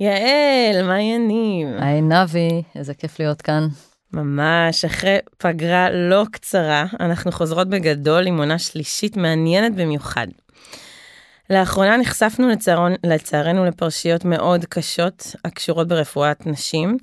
[0.00, 1.68] יעל, מה העניינים?
[1.78, 3.68] היי נבי, איזה כיף להיות כאן.
[4.12, 10.26] ממש, אחרי פגרה לא קצרה, אנחנו חוזרות בגדול עם עונה שלישית מעניינת במיוחד.
[11.50, 16.96] לאחרונה נחשפנו לצערון, לצערנו לפרשיות מאוד קשות הקשורות ברפואת נשים,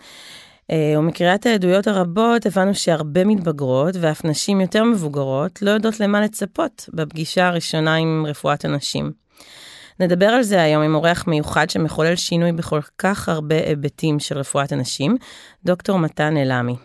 [0.72, 6.90] אה, ומקריאת העדויות הרבות הבנו שהרבה מתבגרות ואף נשים יותר מבוגרות לא יודעות למה לצפות
[6.94, 9.12] בפגישה הראשונה עם רפואת הנשים.
[10.02, 14.72] נדבר על זה היום עם אורח מיוחד שמחולל שינוי בכל כך הרבה היבטים של רפואת
[14.72, 15.18] הנשים,
[15.66, 16.76] דוקטור מתן אלעמי.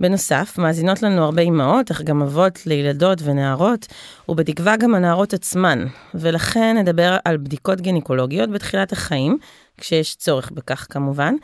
[0.00, 3.86] בנוסף, מאזינות לנו הרבה אימהות, אך גם אבות לילדות ונערות,
[4.28, 9.38] ובתקווה גם הנערות עצמן, ולכן נדבר על בדיקות גינקולוגיות בתחילת החיים,
[9.78, 11.34] כשיש צורך בכך כמובן,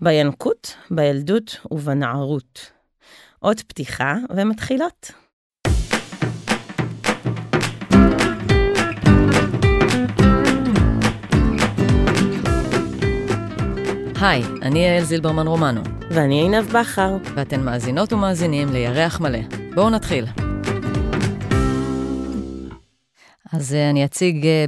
[0.00, 2.70] בינקות, בילדות ובנערות.
[3.38, 5.23] עוד פתיחה ומתחילות.
[14.24, 15.80] היי, אני יעל זילברמן רומנו.
[16.10, 17.16] ואני עינב בכר.
[17.36, 19.38] ואתן מאזינות ומאזינים לירח מלא.
[19.74, 20.26] בואו נתחיל.
[23.52, 24.64] אז אה, אני אציג אה,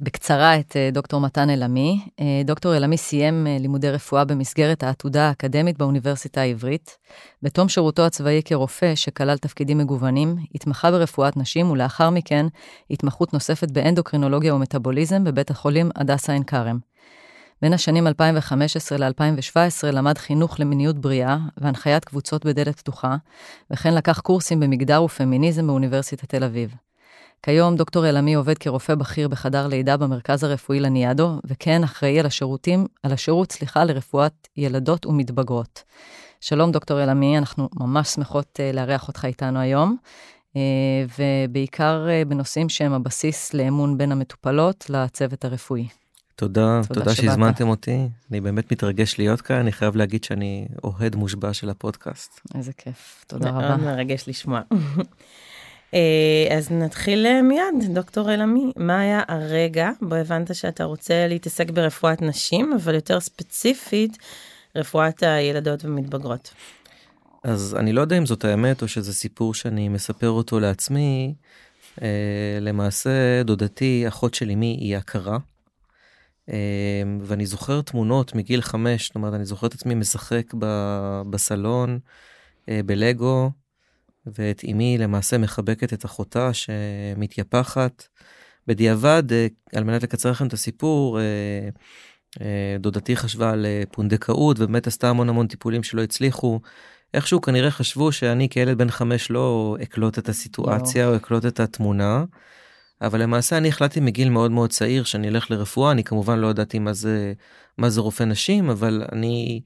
[0.00, 2.00] בקצרה את אה, דוקטור מתן אלעמי.
[2.44, 6.96] דוקטור אלעמי סיים לימודי רפואה במסגרת העתודה האקדמית באוניברסיטה העברית.
[7.42, 12.46] בתום שירותו הצבאי כרופא, שכלל תפקידים מגוונים, התמחה ברפואת נשים, ולאחר מכן
[12.90, 16.78] התמחות נוספת באנדוקרינולוגיה ומטאבוליזם בבית החולים הדסה עין כרם.
[17.62, 23.16] בין השנים 2015 ל-2017 למד חינוך למיניות בריאה והנחיית קבוצות בדלת פתוחה,
[23.70, 26.74] וכן לקח קורסים במגדר ופמיניזם באוניברסיטת תל אביב.
[27.42, 32.86] כיום דוקטור אלעמי עובד כרופא בכיר בחדר לידה במרכז הרפואי לניאדו, וכן אחראי על השירותים,
[33.02, 35.82] על השירות, סליחה, לרפואת ילדות ומתבגרות.
[36.40, 39.96] שלום דוקטור אלעמי, אנחנו ממש שמחות uh, לארח אותך איתנו היום,
[40.54, 40.56] uh,
[41.18, 45.88] ובעיקר uh, בנושאים שהם הבסיס לאמון בין המטופלות לצוות הרפואי.
[46.36, 48.08] תודה, תודה שהזמנתם אותי.
[48.30, 52.40] אני באמת מתרגש להיות כאן, אני חייב להגיד שאני אוהד מושבע של הפודקאסט.
[52.54, 53.76] איזה כיף, תודה רבה.
[53.76, 54.60] מאוד מרגש לשמוע.
[55.94, 61.70] אה, אז נתחיל אה, מיד, דוקטור אלעמי, מה היה הרגע בו הבנת שאתה רוצה להתעסק
[61.70, 64.18] ברפואת נשים, אבל יותר ספציפית,
[64.76, 66.54] רפואת הילדות ומתבגרות?
[67.44, 71.34] אז אני לא יודע אם זאת האמת או שזה סיפור שאני מספר אותו לעצמי.
[72.02, 75.38] אה, למעשה דודתי, אחות של אמי, היא הכרה.
[76.48, 80.66] אמ, ואני זוכר תמונות מגיל חמש, זאת אומרת, אני זוכר את עצמי משחק ב,
[81.30, 81.98] בסלון,
[82.68, 83.50] אה, בלגו,
[84.26, 88.06] ואת אמי למעשה מחבקת את אחותה שמתייפחת.
[88.66, 95.10] בדיעבד, אה, על מנת לקצר לכם את הסיפור, אה, דודתי חשבה על פונדקאות ובאמת עשתה
[95.10, 96.60] המון המון טיפולים שלא הצליחו.
[97.14, 102.24] איכשהו כנראה חשבו שאני כילד בן חמש לא אקלוט את הסיטואציה או אקלוט את התמונה.
[103.02, 106.78] אבל למעשה אני החלטתי מגיל מאוד מאוד צעיר שאני אלך לרפואה, אני כמובן לא ידעתי
[106.78, 107.32] מה זה,
[107.78, 109.60] מה זה רופא נשים, אבל אני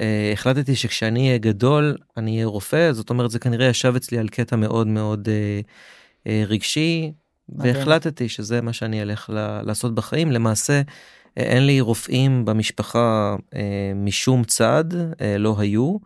[0.00, 4.28] אה, החלטתי שכשאני אהיה גדול אני אהיה רופא, זאת אומרת זה כנראה ישב אצלי על
[4.28, 5.60] קטע מאוד מאוד אה,
[6.26, 7.12] אה, רגשי,
[7.48, 7.74] מדהים.
[7.76, 10.32] והחלטתי שזה מה שאני אלך ל- לעשות בחיים.
[10.32, 10.82] למעשה
[11.38, 14.84] אה, אין לי רופאים במשפחה אה, משום צד,
[15.20, 15.96] אה, לא היו.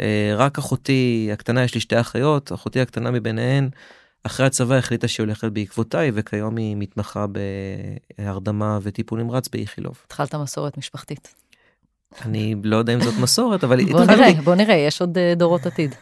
[0.00, 3.68] אה, רק אחותי הקטנה, יש לי שתי אחיות, אחותי הקטנה מביניהן.
[4.22, 7.26] אחרי הצבא החליטה שהיא הולכת בעקבותיי וכיום היא מתמחה
[8.18, 9.98] בהרדמה וטיפול נמרץ באיכילוב.
[10.06, 11.34] התחלת מסורת משפחתית.
[12.24, 14.20] אני לא יודע אם זאת מסורת אבל בוא התחלתי...
[14.20, 15.94] נראה בוא נראה יש עוד אה, דורות עתיד.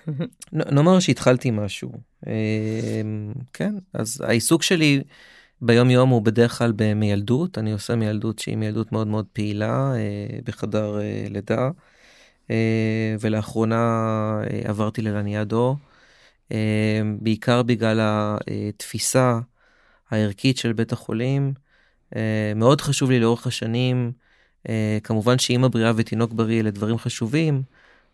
[0.53, 1.93] נאמר שהתחלתי משהו
[2.27, 2.33] אמ,
[3.53, 5.03] כן אז העיסוק שלי
[5.61, 10.39] ביום יום הוא בדרך כלל במיילדות אני עושה מיילדות שהיא מיילדות מאוד מאוד פעילה אה,
[10.45, 11.71] בחדר אה, לידה
[13.21, 15.77] ולאחרונה עברתי ללניאדו.
[16.51, 18.01] אמ, בעיקר בגלל
[18.69, 19.39] התפיסה
[20.11, 21.55] הערכית של בית החולים.
[22.17, 22.21] אמ,
[22.57, 24.13] מאוד חשוב לי לאורך השנים,
[24.69, 27.63] אה, כמובן שאימא בריאה ותינוק בריא אלה דברים חשובים,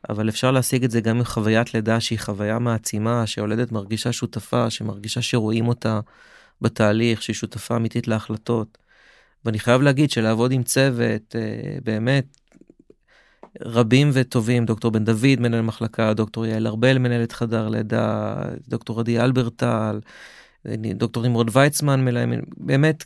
[0.08, 4.70] אבל אפשר להשיג את זה גם עם חוויית לידה שהיא חוויה מעצימה, שהולדת מרגישה שותפה,
[4.70, 6.00] שמרגישה שרואים אותה
[6.60, 8.78] בתהליך, שהיא שותפה אמיתית להחלטות.
[9.44, 12.24] ואני חייב להגיד שלעבוד עם צוות, אה, באמת,
[13.60, 18.34] רבים וטובים, דוקטור בן דוד, מנהל מחלקה, דוקטור יעל ארבל, מנהלת חדר לידה,
[18.68, 20.00] דוקטור עדי אלברטל,
[20.94, 23.04] דוקטור נמרוד ויצמן, מלהם, באמת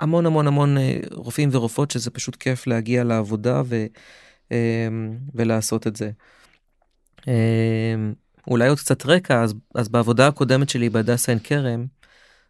[0.00, 3.86] המון המון המון אה, רופאים ורופאות שזה פשוט כיף להגיע לעבודה ו,
[4.52, 4.88] אה,
[5.34, 6.10] ולעשות את זה.
[7.28, 7.94] אה,
[8.46, 11.86] אולי עוד קצת רקע, אז, אז בעבודה הקודמת שלי בהדסה עין כרם,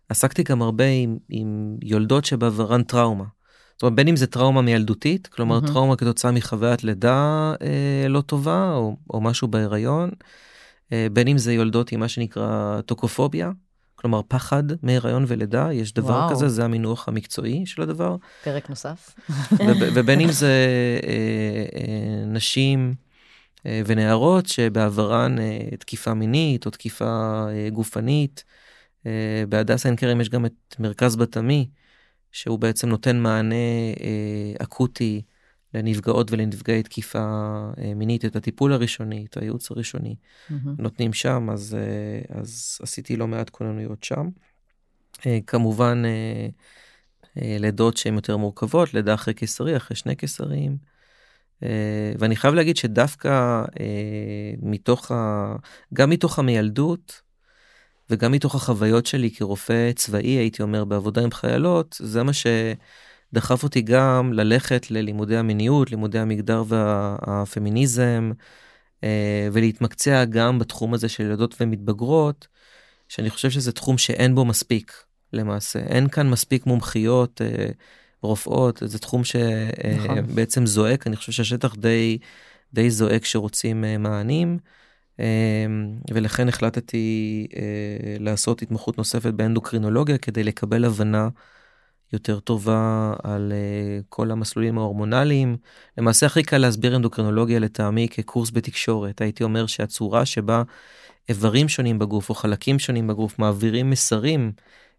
[0.09, 3.25] עסקתי גם הרבה עם, עם יולדות שבעברן טראומה.
[3.73, 5.67] זאת אומרת, בין אם זה טראומה מילדותית, כלומר mm-hmm.
[5.67, 10.11] טראומה כתוצאה מחוויית לידה אה, לא טובה או, או משהו בהיריון,
[10.93, 13.51] אה, בין אם זה יולדות עם מה שנקרא טוקופוביה,
[13.95, 16.31] כלומר פחד מהיריון ולידה, יש דבר וואו.
[16.31, 18.17] כזה, זה המינוח המקצועי של הדבר.
[18.45, 19.15] פרק נוסף.
[19.53, 20.69] וב- ובין אם זה
[21.05, 21.11] אה,
[21.81, 22.95] אה, נשים
[23.67, 28.45] אה, ונערות שבעברן אה, תקיפה מינית או תקיפה אה, גופנית.
[29.07, 31.69] אה, בהדסה עין כרם יש גם את מרכז בת עמי,
[32.33, 33.55] שהוא בעצם נותן מענה
[34.01, 35.23] אה, אקוטי
[35.75, 37.19] לנפגעות ולנפגעי תקיפה
[37.79, 40.17] אה, מינית, את הטיפול הראשוני, את הייעוץ הראשוני.
[40.51, 40.75] מהמם.
[40.79, 44.29] נותנים שם, אז, אה, אז עשיתי לא מעט כוננויות שם.
[45.27, 46.49] אה, כמובן, אה,
[47.43, 50.77] אה, לידות שהן יותר מורכבות, לידה אחרי קיסרי, אחרי שני קיסרים.
[51.63, 55.57] אה, ואני חייב להגיד שדווקא אה, מתוך ה...
[55.95, 57.22] גם מתוך המיילדות
[58.11, 63.83] וגם מתוך החוויות שלי כרופא צבאי, הייתי אומר, בעבודה עם חיילות, זה מה שדחף אותי
[63.83, 68.33] גם ללכת ללימודי המיניות, לימודי המגדר והפמיניזם,
[69.05, 72.47] אה, ולהתמקצע גם בתחום הזה של ילדות ומתבגרות,
[73.09, 74.93] שאני חושב שזה תחום שאין בו מספיק
[75.33, 75.79] למעשה.
[75.79, 77.67] אין כאן מספיק מומחיות, אה,
[78.23, 80.17] רופאות, זה תחום נכון.
[80.17, 82.19] שבעצם זועק, אני חושב שהשטח די,
[82.73, 84.59] די זועק שרוצים אה, מענים.
[85.21, 85.67] אה,
[86.15, 91.29] ולכן החלטתי אה, לעשות התמחות נוספת באנדוקרינולוגיה כדי לקבל הבנה
[92.13, 95.57] יותר טובה על אה, כל המסלולים ההורמונליים.
[95.99, 99.21] למעשה הכי קל להסביר אנדוקרינולוגיה לטעמי כקורס בתקשורת.
[99.21, 100.63] הייתי אומר שהצורה שבה
[101.29, 104.53] איברים שונים בגוף או חלקים שונים בגוף מעבירים מסרים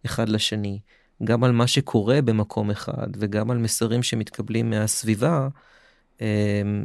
[0.06, 0.80] אחד לשני,
[1.24, 5.48] גם על מה שקורה במקום אחד וגם על מסרים שמתקבלים מהסביבה,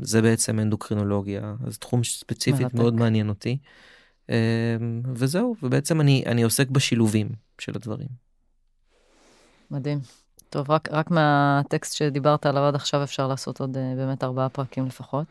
[0.03, 1.55] זה בעצם אנדוקרינולוגיה.
[1.67, 2.75] אז תחום ספציפית מרתק.
[2.75, 3.59] מאוד מעניין אותי.
[4.31, 4.77] אה,
[5.15, 7.29] וזהו, ובעצם אני, אני עוסק בשילובים
[7.59, 8.09] של הדברים.
[9.71, 9.99] מדהים.
[10.51, 14.87] טוב, רק, רק מהטקסט שדיברת עליו עד עכשיו אפשר לעשות עוד אה, באמת ארבעה פרקים
[14.87, 15.27] לפחות.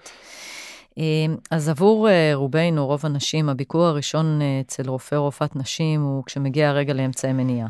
[0.98, 6.02] אה, אז עבור אה, רובנו, רוב הנשים, הביקור הראשון אה, אצל רופא או רופאת נשים
[6.02, 7.68] הוא כשמגיע הרגע לאמצעי מניעה.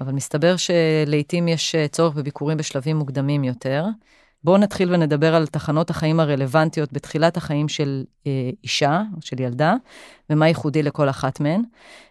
[0.00, 3.84] אבל מסתבר שלעיתים יש צורך בביקורים בשלבים מוקדמים יותר.
[4.44, 9.74] בואו נתחיל ונדבר על תחנות החיים הרלוונטיות בתחילת החיים של אה, אישה של ילדה,
[10.30, 11.62] ומה ייחודי לכל אחת מהן.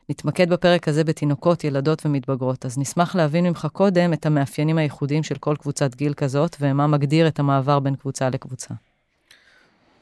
[0.10, 5.36] נתמקד בפרק הזה בתינוקות, ילדות ומתבגרות, אז נשמח להבין ממך קודם את המאפיינים הייחודיים של
[5.36, 8.74] כל קבוצת גיל כזאת, ומה מגדיר את המעבר בין קבוצה לקבוצה.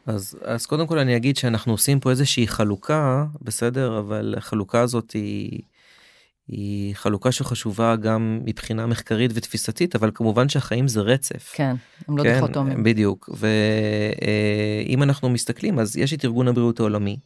[0.05, 3.99] אז, אז קודם כל אני אגיד שאנחנו עושים פה איזושהי חלוקה, בסדר?
[3.99, 5.61] אבל החלוקה הזאת היא,
[6.47, 11.51] היא חלוקה שחשובה גם מבחינה מחקרית ותפיסתית, אבל כמובן שהחיים זה רצף.
[11.55, 11.75] כן,
[12.07, 12.83] הם לא דיכוטומיים.
[12.83, 13.29] בדיוק.
[14.87, 17.17] ואם אנחנו מסתכלים, אז יש את ארגון הבריאות העולמי,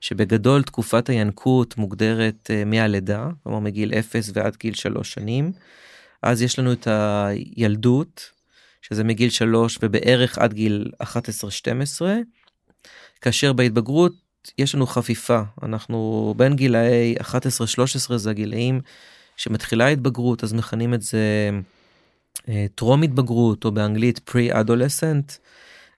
[0.00, 5.52] שבגדול תקופת הינקות מוגדרת אה, מהלידה, כלומר מגיל 0 ועד גיל 3 שנים.
[6.22, 8.30] אז יש לנו את הילדות,
[8.82, 11.06] שזה מגיל 3 ובערך עד גיל 11-12,
[13.20, 14.25] כאשר בהתבגרות
[14.58, 18.80] יש לנו חפיפה, אנחנו בין גילאי 11-13 זה הגילאים
[19.36, 21.50] שמתחילה ההתבגרות, אז מכנים את זה
[22.48, 25.38] אה, טרום התבגרות, או באנגלית pre-adolescent,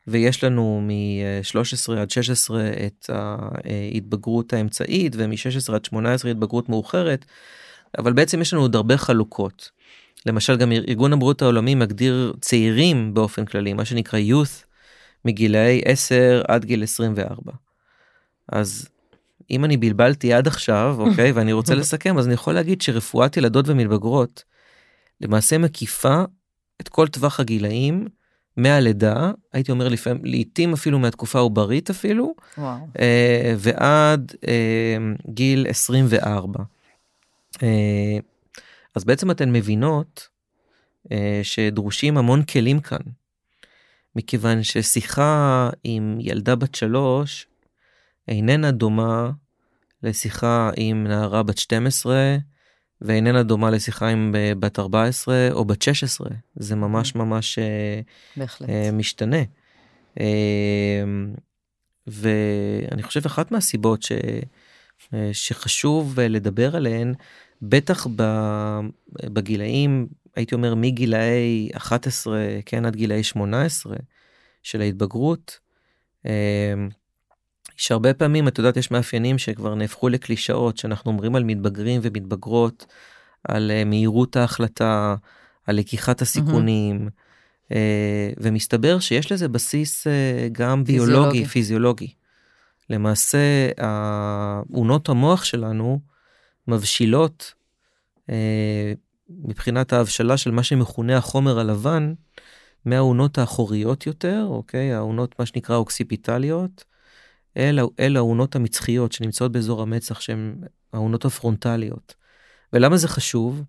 [0.06, 7.24] ויש לנו מ-13 עד 16 את ההתבגרות האמצעית, ומ-16 עד 18 התבגרות מאוחרת,
[7.98, 9.70] אבל בעצם יש לנו עוד הרבה חלוקות.
[10.26, 14.64] למשל גם ארגון הבריאות העולמי מגדיר צעירים באופן כללי, מה שנקרא youth,
[15.24, 17.52] מגילאי 10 עד גיל 24.
[18.48, 18.88] אז
[19.50, 23.68] אם אני בלבלתי עד עכשיו, אוקיי, ואני רוצה לסכם, אז אני יכול להגיד שרפואת ילדות
[23.68, 24.44] ומתבגרות
[25.20, 26.22] למעשה מקיפה
[26.80, 28.06] את כל טווח הגילאים
[28.56, 32.78] מהלידה, הייתי אומר לפעמים, לעתים אפילו מהתקופה העוברית אפילו, וואו.
[32.98, 34.96] אה, ועד אה,
[35.28, 36.62] גיל 24.
[37.62, 38.18] אה,
[38.94, 40.28] אז בעצם אתן מבינות
[41.12, 42.98] אה, שדרושים המון כלים כאן,
[44.16, 47.46] מכיוון ששיחה עם ילדה בת שלוש
[48.28, 49.30] איננה דומה
[50.02, 52.36] לשיחה עם נערה בת 12,
[53.00, 56.28] ואיננה דומה לשיחה עם בת 14 או בת 16.
[56.56, 58.00] זה ממש ממש אה,
[58.36, 58.68] בהחלט.
[58.70, 59.42] אה, משתנה.
[60.20, 61.04] אה,
[62.06, 64.12] ואני חושב אחת מהסיבות ש,
[65.14, 67.14] אה, שחשוב לדבר עליהן,
[67.62, 68.06] בטח
[69.24, 73.96] בגילאים, הייתי אומר מגילאי 11, כן, עד גילאי 18
[74.62, 75.58] של ההתבגרות,
[76.26, 76.74] אה,
[77.76, 82.86] שהרבה פעמים, את יודעת, יש מאפיינים שכבר נהפכו לקלישאות, שאנחנו אומרים על מתבגרים ומתבגרות,
[83.44, 85.14] על אה, מהירות ההחלטה,
[85.66, 87.08] על לקיחת הסיכונים,
[87.72, 91.12] אה, ומסתבר שיש לזה בסיס אה, גם פיזיולוגי.
[91.12, 92.12] ביולוגי, פיזיולוגי.
[92.90, 93.68] למעשה,
[94.74, 96.00] אונות המוח שלנו
[96.68, 97.54] מבשילות
[99.30, 102.14] מבחינת ההבשלה של מה שמכונה החומר הלבן,
[102.84, 104.92] מהאונות האחוריות יותר, אוקיי?
[104.92, 106.84] האונות מה שנקרא אוקסיפיטליות,
[107.58, 110.56] אל, האונות המצחיות שנמצאות באזור המצח שהן
[110.92, 112.14] האונות הפרונטליות.
[112.72, 113.62] ולמה זה חשוב?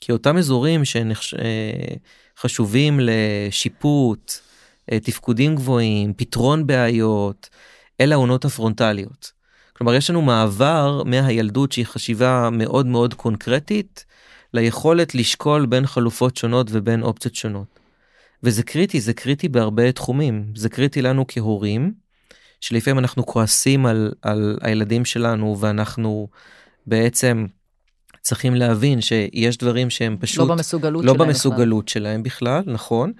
[0.00, 0.82] כי אותם אזורים
[2.36, 4.32] שחשובים לשיפוט,
[5.02, 7.48] תפקודים גבוהים, פתרון בעיות,
[8.00, 9.32] אלה העונות הפרונטליות.
[9.72, 14.04] כלומר, יש לנו מעבר מהילדות שהיא חשיבה מאוד מאוד קונקרטית,
[14.54, 17.80] ליכולת לשקול בין חלופות שונות ובין אופציות שונות.
[18.42, 20.52] וזה קריטי, זה קריטי בהרבה תחומים.
[20.56, 21.92] זה קריטי לנו כהורים,
[22.62, 26.28] שלפעמים אנחנו כועסים על, על הילדים שלנו ואנחנו
[26.86, 27.46] בעצם
[28.20, 31.92] צריכים להבין שיש דברים שהם פשוט לא במסוגלות, לא שלהם, במסוגלות בכלל.
[31.92, 33.12] שלהם בכלל, נכון.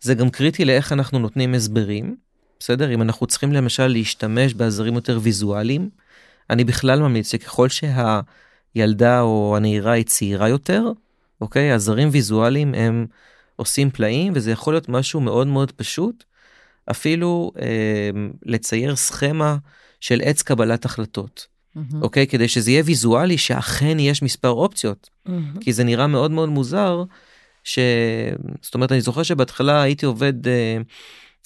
[0.00, 2.16] זה גם קריטי לאיך אנחנו נותנים הסברים,
[2.60, 2.94] בסדר?
[2.94, 5.90] אם אנחנו צריכים למשל להשתמש בעזרים יותר ויזואליים,
[6.50, 10.92] אני בכלל ממליץ שככל שהילדה או הנעירה היא צעירה יותר,
[11.40, 11.72] אוקיי?
[11.72, 13.06] עזרים ויזואליים הם
[13.56, 16.24] עושים פלאים וזה יכול להיות משהו מאוד מאוד פשוט,
[16.90, 18.10] אפילו אה,
[18.42, 19.56] לצייר סכמה
[20.00, 21.46] של עץ קבלת החלטות.
[21.46, 21.80] Mm-hmm.
[22.02, 22.26] אוקיי?
[22.26, 25.10] כדי שזה יהיה ויזואלי שאכן יש מספר אופציות.
[25.28, 25.32] Mm-hmm.
[25.60, 27.04] כי זה נראה מאוד מאוד מוזר,
[27.64, 27.78] ש...
[28.62, 30.78] זאת אומרת, אני זוכר שבהתחלה הייתי עובד, אה,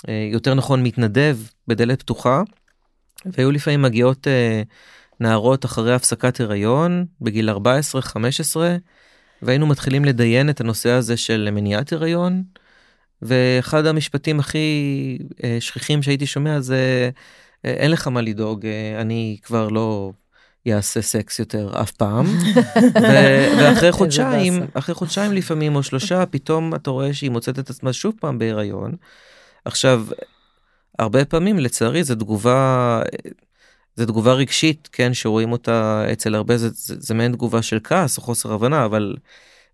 [0.08, 2.42] אה, יותר נכון, מתנדב בדלת פתוחה,
[3.26, 4.62] והיו לפעמים מגיעות אה,
[5.20, 7.54] נערות אחרי הפסקת הריון, בגיל 14-15,
[9.42, 12.42] והיינו מתחילים לדיין את הנושא הזה של מניעת הריון,
[13.22, 17.10] ואחד המשפטים הכי אה, שכיחים שהייתי שומע זה,
[17.64, 20.12] אה, אין לך מה לדאוג, אה, אני כבר לא
[20.66, 22.26] יעשה סקס יותר אף פעם.
[23.02, 27.92] ו- ואחרי חודשיים, אחרי חודשיים לפעמים או שלושה, פתאום אתה רואה שהיא מוצאת את עצמה
[27.92, 28.94] שוב פעם בהיריון.
[29.64, 30.06] עכשיו,
[30.98, 33.02] הרבה פעמים לצערי זו תגובה,
[33.96, 38.16] זו תגובה רגשית, כן, שרואים אותה אצל הרבה, זה, זה, זה מעין תגובה של כעס
[38.16, 39.16] או חוסר הבנה, אבל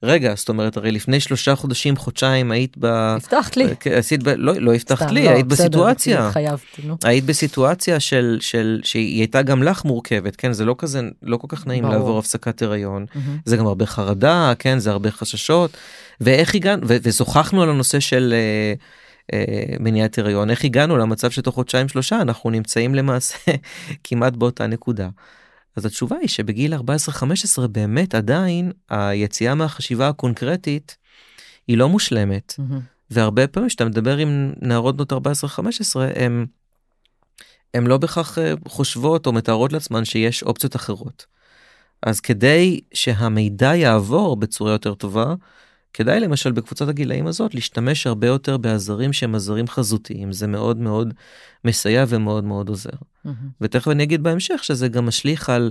[0.02, 2.86] רגע, זאת אומרת, הרי לפני שלושה חודשים, חודשיים, היית ב...
[2.86, 3.66] הבטחת לי.
[3.94, 4.28] עשית ב...
[4.28, 6.26] לא, לא הבטחת לי, לא, היית בסדר, בסיטואציה.
[6.26, 6.96] התחייבתי, נו.
[7.04, 10.52] היית בסיטואציה של, של, שהיא הייתה גם לך מורכבת, כן?
[10.52, 11.94] זה לא כזה, לא כל כך נעים ברור.
[11.94, 13.06] לעבור הפסקת הריון.
[13.08, 13.18] Mm-hmm.
[13.44, 14.78] זה גם הרבה חרדה, כן?
[14.78, 15.76] זה הרבה חששות.
[16.20, 18.34] ואיך הגענו, ו- ושוחחנו על הנושא של...
[18.34, 18.80] uh,
[19.32, 23.36] uh, מניעת הריון איך הגענו למצב שתוך חודשיים שלושה אנחנו נמצאים למעשה
[24.04, 25.08] כמעט באותה נקודה.
[25.78, 26.78] אז התשובה היא שבגיל 14-15
[27.66, 30.96] באמת עדיין היציאה מהחשיבה הקונקרטית
[31.68, 32.54] היא לא מושלמת.
[32.58, 32.74] Mm-hmm.
[33.10, 35.16] והרבה פעמים כשאתה מדבר עם נערות בנות 14-15
[36.16, 36.46] הם,
[37.74, 41.26] הם לא בהכרח אה, חושבות או מתארות לעצמן שיש אופציות אחרות.
[42.02, 45.34] אז כדי שהמידע יעבור בצורה יותר טובה,
[45.98, 51.14] כדאי למשל בקבוצת הגילאים הזאת להשתמש הרבה יותר בעזרים שהם עזרים חזותיים, זה מאוד מאוד
[51.64, 52.90] מסייע ומאוד מאוד עוזר.
[52.90, 53.30] Mm-hmm.
[53.60, 55.70] ותכף אני אגיד בהמשך שזה גם משליך על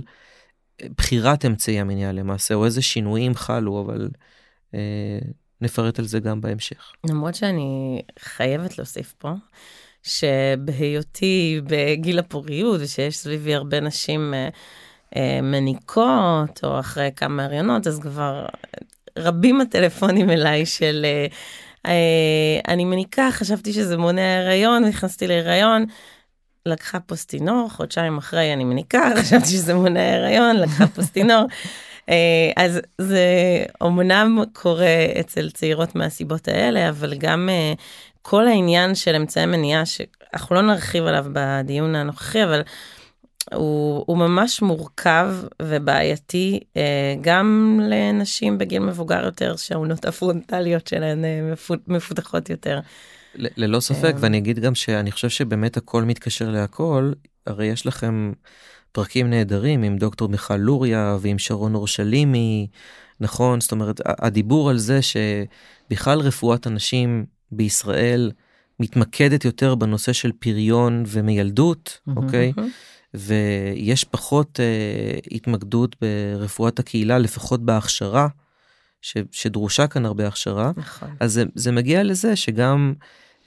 [0.96, 4.08] בחירת אמצעי המניעה למעשה, או איזה שינויים חלו, אבל
[4.74, 5.18] אה,
[5.60, 6.92] נפרט על זה גם בהמשך.
[7.08, 9.32] למרות שאני חייבת להוסיף פה,
[10.02, 14.48] שבהיותי בגיל הפוריות, ושיש סביבי הרבה נשים אה,
[15.16, 18.46] אה, מניקות, או אחרי כמה הריונות, אז כבר
[19.18, 21.26] רבים הטלפונים אליי של אה,
[21.86, 25.84] אה, אני מניקה, חשבתי שזה מונע הריון, נכנסתי להיריון.
[26.66, 31.46] לקחה פוסטינור, חודשיים אחרי אני מניקה, חשבתי שזה מונע הריון, לקחה פוסטינור.
[32.08, 33.26] אה, אז זה
[33.80, 37.48] אומנם קורה אצל צעירות מהסיבות האלה, אבל גם
[38.22, 42.62] כל העניין של אמצעי מניעה, שאנחנו לא נרחיב עליו בדיון הנוכחי, אבל
[43.54, 51.52] הוא, הוא ממש מורכב ובעייתי אה, גם לנשים בגיל מבוגר יותר שהעונות הפרונטליות שלהן אה,
[51.86, 52.80] מפותחות יותר.
[53.34, 57.12] ללא ספק אה, ואני אגיד גם שאני חושב שבאמת הכל מתקשר להכל
[57.46, 58.32] הרי יש לכם
[58.92, 62.66] פרקים נהדרים עם דוקטור מיכל לוריה ועם שרון אורשלימי
[63.20, 68.32] נכון זאת אומרת הדיבור על זה שבכלל רפואת הנשים בישראל
[68.80, 72.52] מתמקדת יותר בנושא של פריון ומילדות אוקיי.
[72.56, 72.62] Mm-hmm.
[73.14, 78.28] ויש פחות אה, התמקדות ברפואת הקהילה, לפחות בהכשרה,
[79.02, 80.72] ש, שדרושה כאן הרבה הכשרה.
[80.76, 81.08] נכון.
[81.20, 82.94] אז זה, זה מגיע לזה שגם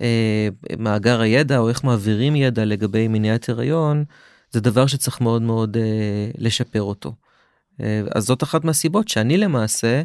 [0.02, 4.04] אה, מאגר הידע, או איך מעבירים ידע לגבי מניעת הריון,
[4.52, 7.14] זה דבר שצריך מאוד מאוד אה, לשפר אותו.
[7.82, 10.02] אה, אז זאת אחת מהסיבות שאני למעשה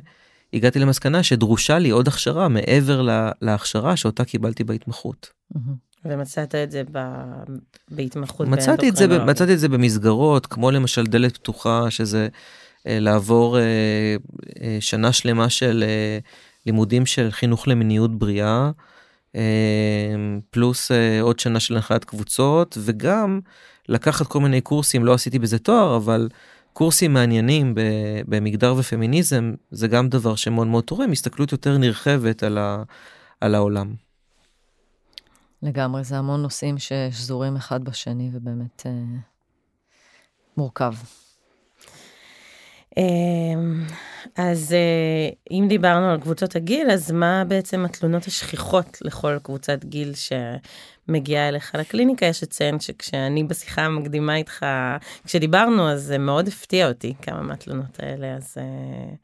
[0.53, 5.31] הגעתי למסקנה שדרושה לי עוד הכשרה מעבר לה, להכשרה שאותה קיבלתי בהתמחות.
[5.55, 5.86] Mm-hmm.
[6.11, 6.99] ומצאת את זה ב...
[7.91, 12.29] בהתמחות מצאתי את, זה, מצאתי את זה במסגרות, כמו למשל דלת פתוחה, שזה
[12.87, 13.63] אה, לעבור אה,
[14.63, 16.19] אה, שנה שלמה של אה,
[16.67, 18.71] לימודים של חינוך למיניות בריאה,
[19.37, 19.41] אה,
[20.51, 23.41] פלוס אה, עוד שנה של הנחיית קבוצות, וגם
[23.89, 26.29] לקחת כל מיני קורסים, לא עשיתי בזה תואר, אבל
[26.73, 27.75] קורסים מעניינים
[28.29, 32.83] במגדר ופמיניזם, זה גם דבר שמאוד מאוד תורם, הסתכלות יותר נרחבת על, ה,
[33.41, 34.06] על העולם.
[35.63, 38.93] לגמרי, זה המון נושאים ששזורים אחד בשני ובאמת אה,
[40.57, 40.93] מורכב.
[42.99, 43.03] אה,
[44.37, 50.13] אז אה, אם דיברנו על קבוצות הגיל, אז מה בעצם התלונות השכיחות לכל קבוצת גיל
[51.09, 52.27] שמגיעה אליך לקליניקה?
[52.27, 54.67] יש לציין שכשאני בשיחה המקדימה איתך,
[55.25, 59.15] כשדיברנו, אז זה מאוד הפתיע אותי כמה מהתלונות האלה, אז אה,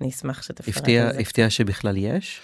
[0.00, 1.20] אני אשמח שתפרט על זה.
[1.20, 2.40] הפתיע שבכלל יש?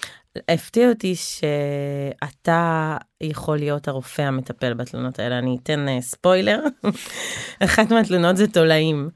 [0.49, 5.39] הפתיע אותי שאתה יכול להיות הרופא המטפל בתלונות האלה.
[5.39, 6.61] אני אתן אה, ספוילר,
[7.65, 9.09] אחת מהתלונות זה תולעים.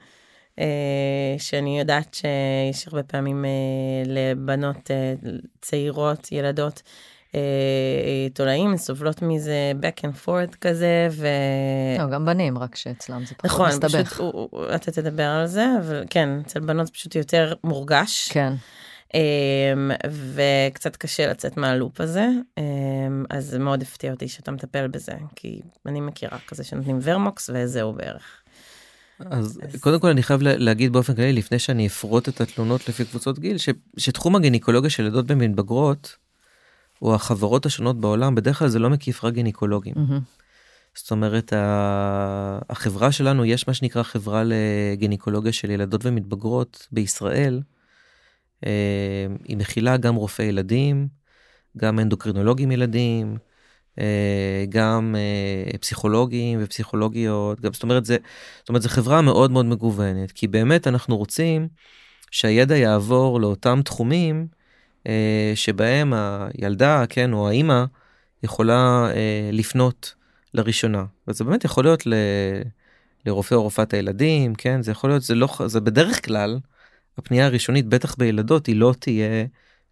[0.59, 0.65] אה,
[1.39, 3.51] שאני יודעת שיש הרבה פעמים אה,
[4.07, 4.91] לבנות
[5.61, 6.83] צעירות, ילדות,
[8.35, 11.27] תולעים, סובלות מזה back and forth כזה, ו...
[11.99, 14.07] לא, גם בנים, רק שאצלם זה פחות נכון, מסתבך.
[14.13, 18.29] פשוט הוא- הוא- אתה תדבר על זה, אבל כן, אצל בנות פשוט יותר מורגש.
[18.33, 18.53] כן.
[19.15, 19.91] אמ,
[20.35, 22.29] וקצת קשה לצאת מהלופ הזה,
[22.59, 27.51] אמ, אז זה מאוד הפתיע אותי שאתה מטפל בזה, כי אני מכירה כזה שנותנים ורמוקס
[27.55, 28.23] וזהו בערך.
[29.31, 32.89] אז אז- קודם כל אני חייב לה- להגיד באופן כללי לפני שאני אפרוט את התלונות
[32.89, 36.17] לפי קבוצות גיל ש, שתחום הגינקולוגיה של ילדות במתבגרות
[37.03, 39.95] או החברות השונות בעולם בדרך כלל זה לא מקיף רק גינקולוגים.
[39.97, 40.21] מהמם.
[40.97, 41.53] זאת אומרת
[42.69, 47.61] החברה שלנו יש מה שנקרא חברה לגינקולוגיה של ילדות ומתבגרות בישראל.
[48.67, 51.09] אה, היא מכילה גם רופאי ילדים,
[51.77, 53.37] גם אנדוקרינולוגים ילדים,
[53.99, 58.17] אה, גם אה, פסיכולוגים ופסיכולוגיות, גם, זאת אומרת זה,
[58.59, 61.69] זאת אומרת זה חברה מאוד מאוד מגוונת, כי באמת אנחנו רוצים
[62.31, 64.47] שהידע יעבור לאותם תחומים
[65.55, 67.85] שבהם הילדה, כן, או האימא,
[68.43, 69.09] יכולה
[69.53, 70.15] לפנות
[70.55, 71.05] לראשונה.
[71.29, 72.15] וזה באמת יכול להיות ל...
[73.27, 76.59] לרופא או רופאת הילדים, כן, זה יכול להיות, זה לא, זה בדרך כלל,
[77.19, 79.45] הפנייה הראשונית, בטח בילדות, היא לא תהיה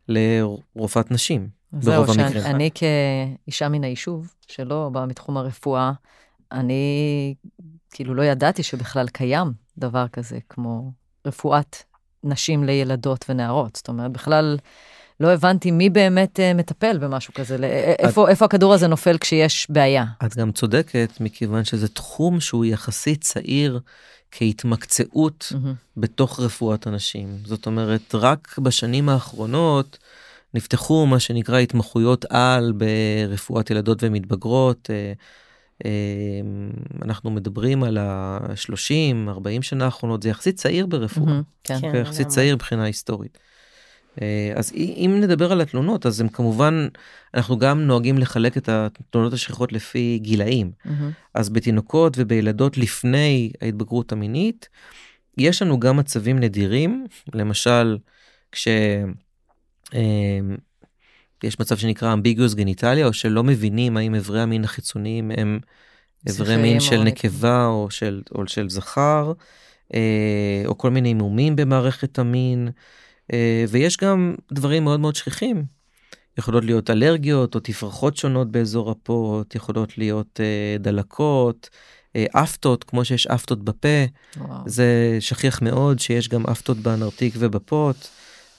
[0.09, 1.49] לרופאת נשים.
[1.81, 2.43] זהו, ברוב המקרים.
[2.43, 5.93] שאני כאישה מן היישוב, שלא באה מתחום הרפואה,
[6.53, 7.35] אני
[7.91, 10.93] כאילו לא ידעתי שבכלל קיים דבר כזה כמו
[11.27, 11.77] רפואת
[12.25, 13.77] נשים לילדות ונערות.
[13.77, 14.59] זאת אומרת, בכלל
[15.21, 19.19] לא הבנתי מי באמת אה, מטפל במשהו כזה, לא- אה, איפה, איפה הכדור הזה נופל
[19.19, 20.05] כשיש בעיה.
[20.27, 23.81] את גם צודקת, מכיוון שזה תחום שהוא יחסית צעיר
[24.33, 25.75] כהתמקצעות מהמם.
[25.97, 27.29] בתוך רפואת הנשים.
[27.45, 29.99] זאת אומרת, רק בשנים האחרונות
[30.55, 34.91] נפתחו מה שנקרא התמחויות על ברפואת ילדות ומתבגרות.
[34.91, 35.13] אה,
[35.85, 35.91] אה,
[37.03, 41.27] אנחנו מדברים על ה-30, 40 שנה האחרונות, זה יחסית צעיר ברפואה.
[41.27, 41.81] מהמם, כן.
[41.81, 41.93] כן.
[41.93, 42.35] כן, יחסית לגמרי.
[42.35, 43.39] צעיר מבחינה היסטורית.
[44.21, 46.89] אה, אז אם נדבר על התלונות, אז הם כמובן,
[47.35, 50.71] אנחנו גם נוהגים לחלק את התלונות השכיחות לפי גילאים.
[50.85, 51.11] מהמם.
[51.35, 54.69] אז בתינוקות ובילדות לפני ההתבגרות המינית,
[55.39, 57.99] יש לנו גם מצבים נדירים, למשל
[58.53, 58.69] כש...
[59.95, 60.41] אה,
[61.45, 65.61] יש מצב שנקרא אמביגוס גניטליה, או שלא מבינים האם אברי המין החיצוניים הם
[66.27, 67.29] זכריים מין או של נקבה.
[67.29, 69.33] נקבה או של, או של זכר,
[69.95, 72.69] אה, או כל מיני מומים במערכת המין,
[73.69, 75.65] ויש גם דברים מאוד מאוד שכיחים.
[76.39, 81.71] יכולות להיות אלרגיות או תפרחות שונות באזור הפות, יכולות להיות אה, דלקות,
[82.17, 84.05] אה, אפטות, כמו שיש אפטות בפה,
[84.37, 84.59] וואו.
[84.67, 88.11] זה שכיח מאוד שיש גם אפטות באנרתיק ובפות.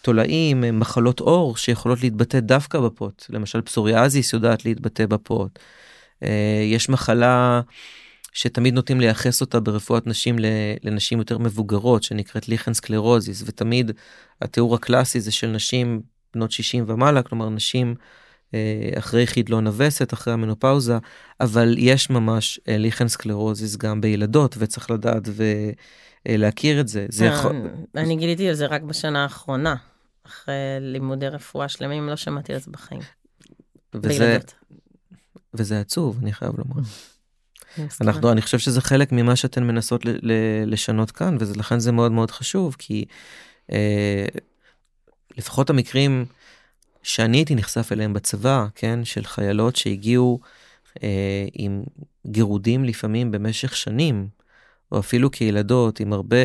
[0.01, 5.59] תולעים, אה, מחלות עור שיכולות להתבטא דווקא בפות, למשל פסוריאזיס יודעת להתבטא בפות.
[6.23, 7.61] אה, יש מחלה
[8.33, 10.35] שתמיד נוטים לייחס אותה ברפואת נשים
[10.83, 13.91] לנשים יותר מבוגרות שנקראת ליכן סקלרוזיס ותמיד
[14.41, 16.01] התיאור הקלאסי זה של נשים
[16.33, 17.95] בנות 60 ומעלה כלומר נשים
[18.53, 20.97] אה, אחרי חדלון הווסת אחרי המנופאוזה
[21.41, 25.23] אבל יש ממש אה, ליכן סקלרוזיס גם בילדות וצריך לדעת
[26.25, 27.05] ולהכיר את זה.
[27.09, 27.55] זה יכול...
[27.95, 29.75] אה, אני גיליתי על זה רק בשנה האחרונה,
[30.25, 33.01] אחרי לימודי רפואה שלמים, לא שמעתי על זה בחיים.
[33.93, 34.37] וזה.
[35.53, 36.81] וזה עצוב אני חייב לומר.
[38.01, 42.11] אנחנו אני חושב שזה חלק ממה שאתן מנסות ל- ל- לשנות כאן ולכן זה מאוד
[42.11, 43.05] מאוד חשוב כי
[43.71, 44.25] אה,
[45.37, 46.25] לפחות המקרים
[47.03, 50.39] שאני הייתי נחשף אליהם בצבא כן של חיילות שהגיעו
[51.03, 51.83] אה, עם
[52.27, 54.27] גירודים לפעמים במשך שנים
[54.91, 56.37] או אפילו כילדות עם הרבה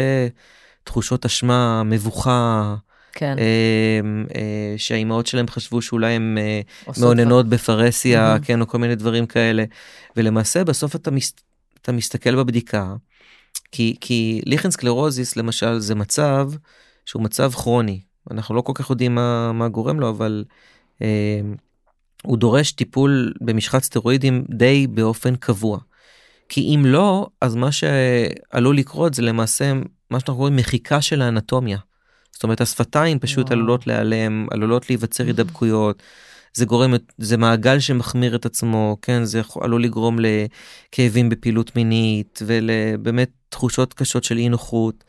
[0.84, 2.76] תחושות אשמה מבוכה
[3.18, 3.38] כן.
[3.38, 4.00] אה,
[4.36, 8.44] אה, שהאימהות שלהם חשבו שאולי הם אה, עושות מאוננות בפרהסיה, מהמם.
[8.44, 9.64] כן, או כל מיני דברים כאלה.
[10.16, 11.34] ולמעשה בסוף אתה, מס,
[11.82, 12.94] אתה מסתכל בבדיקה,
[13.72, 16.50] כי, כי ליכן סקלרוזיס למשל זה מצב
[17.06, 18.00] שהוא מצב כרוני.
[18.30, 20.44] אנחנו לא כל כך יודעים מה, מה גורם לו, אבל
[21.02, 21.40] אה,
[22.22, 25.78] הוא דורש טיפול במשחת סטרואידים די באופן קבוע.
[26.48, 29.72] כי אם לא, אז מה שעלול לקרות זה למעשה
[30.10, 31.78] מה שאנחנו קוראים מחיקה של האנטומיה.
[32.38, 33.52] זאת אומרת השפתיים פשוט וואו.
[33.52, 36.02] עלולות להיעלם, עלולות להיווצר הידבקויות.
[36.54, 42.42] זה גורם, זה מעגל שמחמיר את עצמו, כן, זה יכול- עלול לגרום לכאבים בפעילות מינית
[42.46, 45.04] ולבאמת תחושות קשות של אי נוחות,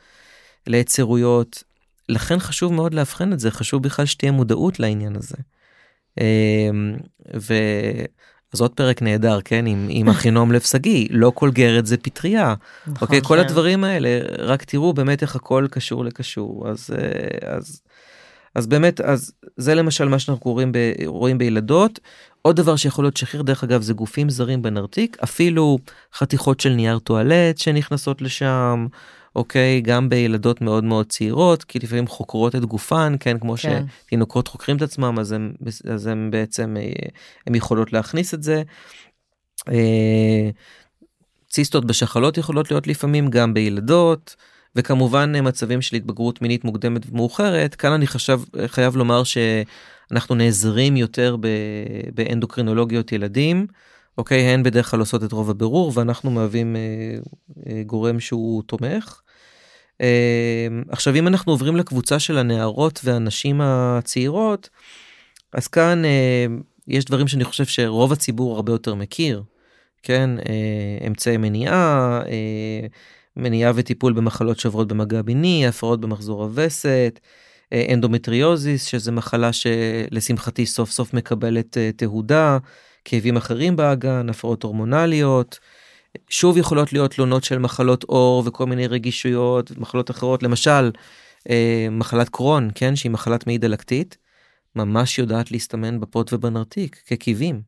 [0.68, 1.64] ליצירויות.
[2.10, 5.36] לכן חשוב מאוד לאבחן את זה, חשוב בכלל שתהיה מודעות לעניין הזה.
[8.54, 12.54] אז עוד פרק נהדר, כן, עם, עם אחינום לב שגיא, לא כל גרד זה פטריה.
[12.88, 13.40] נכון, אוקיי, כל כן.
[13.42, 16.70] הדברים האלה, רק תראו באמת איך הכל קשור לקשור.
[16.70, 16.90] אז,
[17.48, 17.82] אז,
[18.56, 22.00] אז באמת, אז זה למשל מה שאנחנו רואים, ב, רואים בילדות.
[22.42, 25.78] עוד דבר שיכול להיות שחרר, דרך אגב, זה גופים זרים בנרתיק, אפילו
[26.14, 28.88] חתיכות של נייר טואלט שנכנסות לשם,
[29.40, 29.82] אוקיי?
[29.82, 33.40] גם בילדות מאוד מאוד צעירות, כי לפעמים חוקרות את גופן, כן?
[33.40, 33.86] כמו כן.
[34.06, 35.54] שתינוקות חוקרים את עצמם, אז הם,
[35.94, 37.10] אז הם בעצם, אה,
[37.48, 38.64] הם יכולות להכניס את זה.
[39.72, 40.50] אה,
[41.50, 44.36] ציסטות בשחלות יכולות להיות לפעמים גם בילדות.
[44.76, 51.36] וכמובן מצבים של התבגרות מינית מוקדמת ומאוחרת כאן אני חשב חייב לומר שאנחנו נעזרים יותר
[52.14, 53.68] באנדוקרינולוגיות ילדים
[54.20, 56.82] אוקיי הן בדרך כלל עושות את רוב הבירור ואנחנו מהווים אה,
[57.68, 59.22] אה, גורם שהוא תומך.
[60.02, 64.70] אה, עכשיו אם אנחנו עוברים לקבוצה של הנערות והנשים הצעירות
[65.54, 66.46] אז כאן אה,
[66.88, 69.44] יש דברים שאני חושב שרוב הציבור הרבה יותר מכיר
[70.04, 72.22] כן אה, אמצעי מניעה.
[72.28, 72.88] אה,
[73.38, 77.20] מניעה וטיפול במחלות שעוברות במגע מיני, הפרעות במחזור הווסת,
[77.94, 82.58] אנדומטריוזיס, שזה מחלה שלשמחתי סוף סוף מקבלת תהודה,
[83.06, 85.60] כאבים אחרים באגן, הפרעות הורמונליות.
[86.30, 90.92] שוב יכולות להיות תלונות של מחלות עור וכל מיני רגישויות ומחלות אחרות, למשל
[91.50, 94.18] אה, מחלת קרון, כן, שהיא מחלת מעי דלקתית,
[94.76, 97.62] ממש יודעת להסתמן בפוט ובנרתיק ככאבים.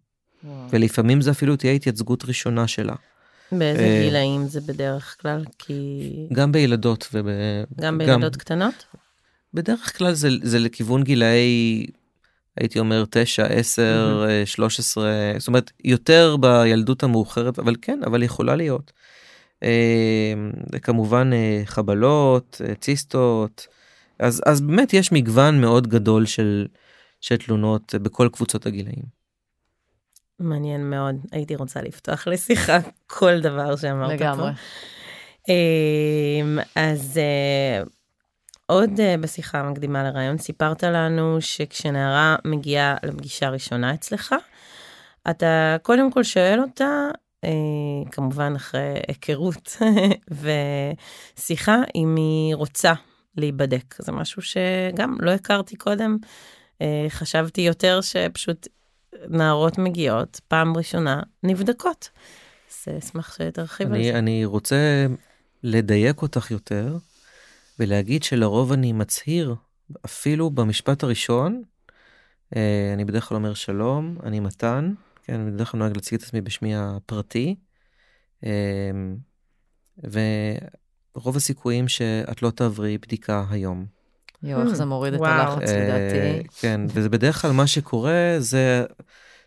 [0.70, 2.96] ולפעמים זה אפילו תהיה התייצגות ראשונה שלה.
[3.52, 5.46] באיזה אה, גילאים זה בדרך כלל?
[5.60, 6.10] כי...
[6.34, 7.28] גם בילדות וב...
[7.82, 8.40] גם בילדות גם...
[8.40, 8.86] קטנות?
[9.54, 11.86] בדרך כלל זה, זה לכיוון גילאי,
[12.62, 14.46] הייתי אומר 9, 10, mm-hmm.
[14.46, 18.92] 13, זאת אומרת יותר בילדות המאוחרת, אבל כן, אבל יכולה להיות.
[19.64, 20.34] אה,
[20.82, 23.68] כמובן אה, חבלות, ציסטות,
[24.20, 26.68] אז, אז באמת יש מגוון מאוד גדול של,
[27.22, 29.22] של תלונות בכל קבוצות הגילאים.
[30.40, 34.52] מעניין מאוד, הייתי רוצה לפתוח לשיחה כל דבר שאמרת לגמרי.
[34.52, 34.58] פה.
[35.50, 37.84] אמ, אז אה,
[38.72, 44.36] עוד אה, בשיחה המקדימה לרעיון סיפרת לנו שכשנערה מגיעה לפגישה ראשונה אצלך,
[45.30, 47.10] אתה קודם כל שואל אותה,
[47.44, 47.50] אה,
[48.12, 49.78] כמובן אחרי היכרות
[51.38, 52.94] ושיחה, אם היא רוצה
[53.38, 53.96] להיבדק.
[54.00, 56.18] זה משהו שגם לא הכרתי קודם,
[57.10, 58.68] חשבתי יותר שפשוט
[59.28, 62.10] נערות מגיעות פעם ראשונה נבדקות.
[62.72, 64.20] אז אשמח שתרחיב על זה.
[64.20, 65.06] אני רוצה
[65.64, 66.98] לדייק אותך יותר
[67.82, 69.56] ולהגיד שלרוב אני מצהיר
[70.06, 71.62] אפילו במשפט הראשון
[72.56, 76.24] אה, אני בדרך כלל אומר שלום אני מתן כן אני בדרך כלל נוהג להציג את
[76.24, 77.56] עצמי בשמי הפרטי.
[78.46, 78.92] אה,
[80.04, 83.86] ורוב הסיכויים שאת לא תעברי בדיקה היום.
[84.44, 86.20] יואו, איך זה מוריד את הלחץ לדעתי.
[86.20, 88.86] אה, כן, וזה בדרך כלל מה שקורה זה,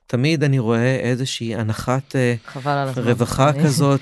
[0.06, 2.34] תמיד אני רואה איזושהי הנחת אה,
[2.96, 4.00] רווחה כזאת,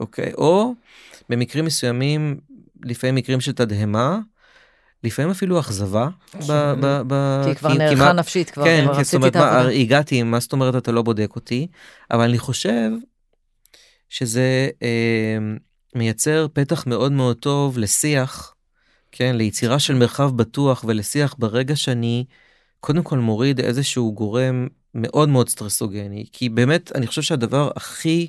[0.00, 0.74] אוקיי, או
[1.28, 2.40] במקרים מסוימים,
[2.84, 4.18] לפעמים מקרים של תדהמה,
[5.04, 6.08] לפעמים אפילו אכזבה.
[6.40, 9.70] כי כבר נערכה נפשית, כבר כן, רציתי את העבודה.
[9.72, 11.66] כן, הגעתי, מה זאת אומרת אתה לא בודק אותי,
[12.10, 12.90] אבל אני חושב
[14.08, 14.68] שזה
[15.94, 18.54] מייצר פתח מאוד מאוד טוב לשיח.
[19.12, 22.24] כן, ליצירה של מרחב בטוח ולשיח ברגע שאני
[22.80, 28.28] קודם כל מוריד איזשהו גורם מאוד מאוד סטרסוגני, כי באמת אני חושב שהדבר הכי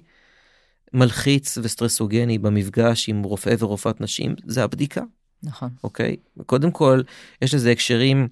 [0.94, 5.02] מלחיץ וסטרסוגני במפגש עם רופא ורופאת נשים זה הבדיקה.
[5.44, 5.70] נכון.
[5.84, 6.16] אוקיי?
[6.46, 7.02] קודם כל
[7.42, 8.28] יש לזה הקשרים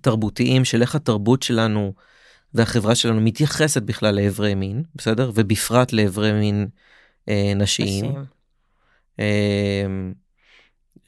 [0.00, 1.94] תרבותיים של איך התרבות שלנו
[2.54, 5.30] והחברה שלנו מתייחסת בכלל לאיברי מין, בסדר?
[5.34, 6.68] ובפרט לאיברי מין
[7.28, 8.04] אה, נשיים.
[8.04, 8.24] נשים.
[9.20, 9.86] אה,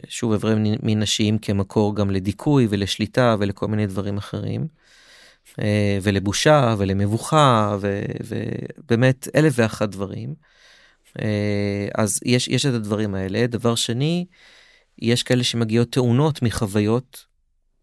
[0.09, 4.67] שוב איברי מין נשיים כמקור גם לדיכוי ולשליטה ולכל מיני דברים אחרים.
[5.61, 7.77] אה, ולבושה ולמבוכה
[8.29, 10.35] ובאמת אלף ואחת דברים.
[11.23, 13.47] אה, אז יש, יש את הדברים האלה.
[13.47, 14.27] דבר שני,
[14.99, 17.25] יש כאלה שמגיעות תאונות מחוויות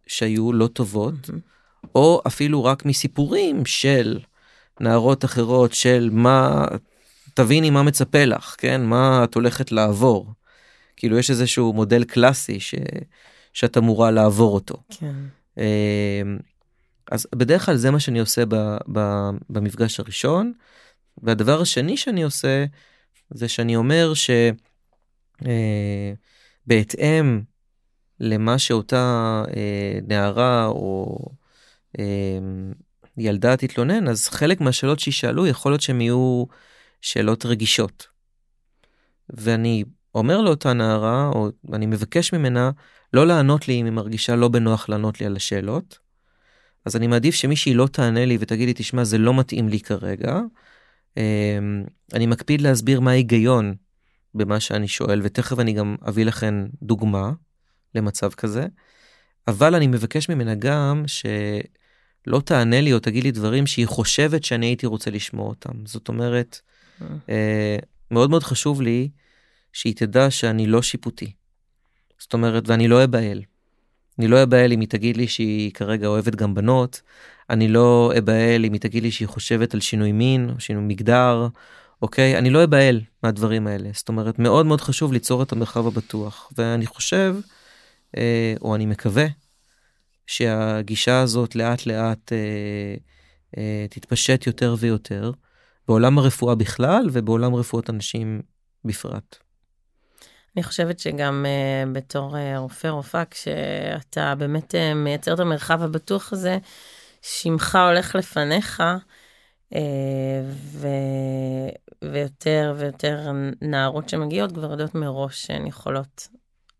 [0.07, 1.87] שהיו לא טובות, mm-hmm.
[1.95, 4.19] או אפילו רק מסיפורים של
[4.79, 6.65] נערות אחרות של מה,
[7.33, 8.81] תביני מה מצפה לך, כן?
[8.81, 10.27] מה את הולכת לעבור.
[10.97, 12.75] כאילו יש איזשהו מודל קלאסי ש...
[13.53, 14.77] שאת אמורה לעבור אותו.
[14.89, 15.15] כן.
[17.13, 18.55] אז בדרך כלל זה מה שאני עושה ב...
[18.93, 18.99] ב...
[19.49, 20.53] במפגש הראשון.
[21.23, 22.65] והדבר השני שאני עושה
[23.29, 24.13] זה שאני אומר
[25.43, 27.41] שבהתאם אה,
[28.19, 31.19] למה שאותה אה, נערה או
[31.99, 32.39] אה,
[33.17, 36.45] ילדה תתלונן אז חלק מהשאלות שישאלו יכול להיות שהן יהיו
[37.01, 38.07] שאלות רגישות.
[39.29, 39.83] ואני
[40.15, 42.71] אומר לאותה נערה, או אני מבקש ממנה,
[43.13, 46.02] לא לענות לי אם היא מרגישה לא בנוח לענות לי על השאלות.
[46.85, 50.39] אז אני מעדיף שמישהי לא תענה לי ותגיד לי, תשמע, זה לא מתאים לי כרגע.
[51.17, 53.75] אמ, אני מקפיד להסביר מה ההיגיון
[54.35, 57.31] במה שאני שואל, ותכף אני גם אביא לכם דוגמה
[57.95, 58.65] למצב כזה.
[59.47, 64.65] אבל אני מבקש ממנה גם שלא תענה לי או תגיד לי דברים שהיא חושבת שאני
[64.65, 65.85] הייתי רוצה לשמוע אותם.
[65.85, 66.61] זאת אומרת,
[67.01, 67.07] אה.
[67.29, 67.77] אה,
[68.11, 69.09] מאוד מאוד חשוב לי
[69.73, 71.33] שהיא תדע שאני לא שיפוטי.
[72.19, 73.41] זאת אומרת, ואני לא אבהל.
[74.19, 77.01] אני לא אבהל אם היא תגיד לי שהיא כרגע אוהבת גם בנות,
[77.49, 81.47] אני לא אבהל אם היא תגיד לי שהיא חושבת על שינוי מין או שינוי מגדר,
[82.01, 82.37] אוקיי?
[82.37, 83.89] אני לא אבהל מהדברים האלה.
[83.93, 86.51] זאת אומרת, מאוד מאוד חשוב ליצור את המרחב הבטוח.
[86.57, 87.35] ואני חושב,
[88.17, 89.25] אה, או אני מקווה,
[90.27, 92.95] שהגישה הזאת לאט לאט אה,
[93.57, 95.31] אה, תתפשט יותר ויותר
[95.87, 98.41] בעולם הרפואה בכלל ובעולם רפואת אנשים
[98.85, 99.37] בפרט.
[100.55, 106.33] אני חושבת שגם uh, בתור uh, רופא רופאה, כשאתה באמת uh, מייצר את המרחב הבטוח
[106.33, 106.57] הזה,
[107.21, 108.83] שמך הולך לפניך,
[109.73, 109.77] uh,
[110.47, 110.87] ו...
[112.11, 116.27] ויותר ויותר נערות שמגיעות כבר יודעות מראש שהן יכולות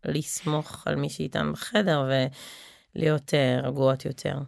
[0.04, 2.04] לסמוך על מי שאיתן בחדר
[2.96, 4.38] ולהיות uh, רגועות יותר.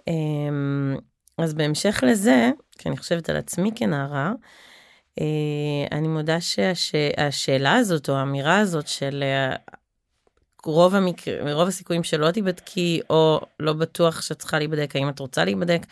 [0.00, 1.00] Um,
[1.38, 4.32] אז בהמשך לזה, כי אני חושבת על עצמי כנערה,
[5.92, 6.38] אני מודה
[6.74, 9.56] שהשאלה הזאת, או האמירה הזאת של אה,
[10.64, 11.52] רוב, המקר...
[11.52, 15.86] רוב הסיכויים שלא תיבדקי, או לא בטוח שאת צריכה להיבדק, האם את רוצה להיבדק,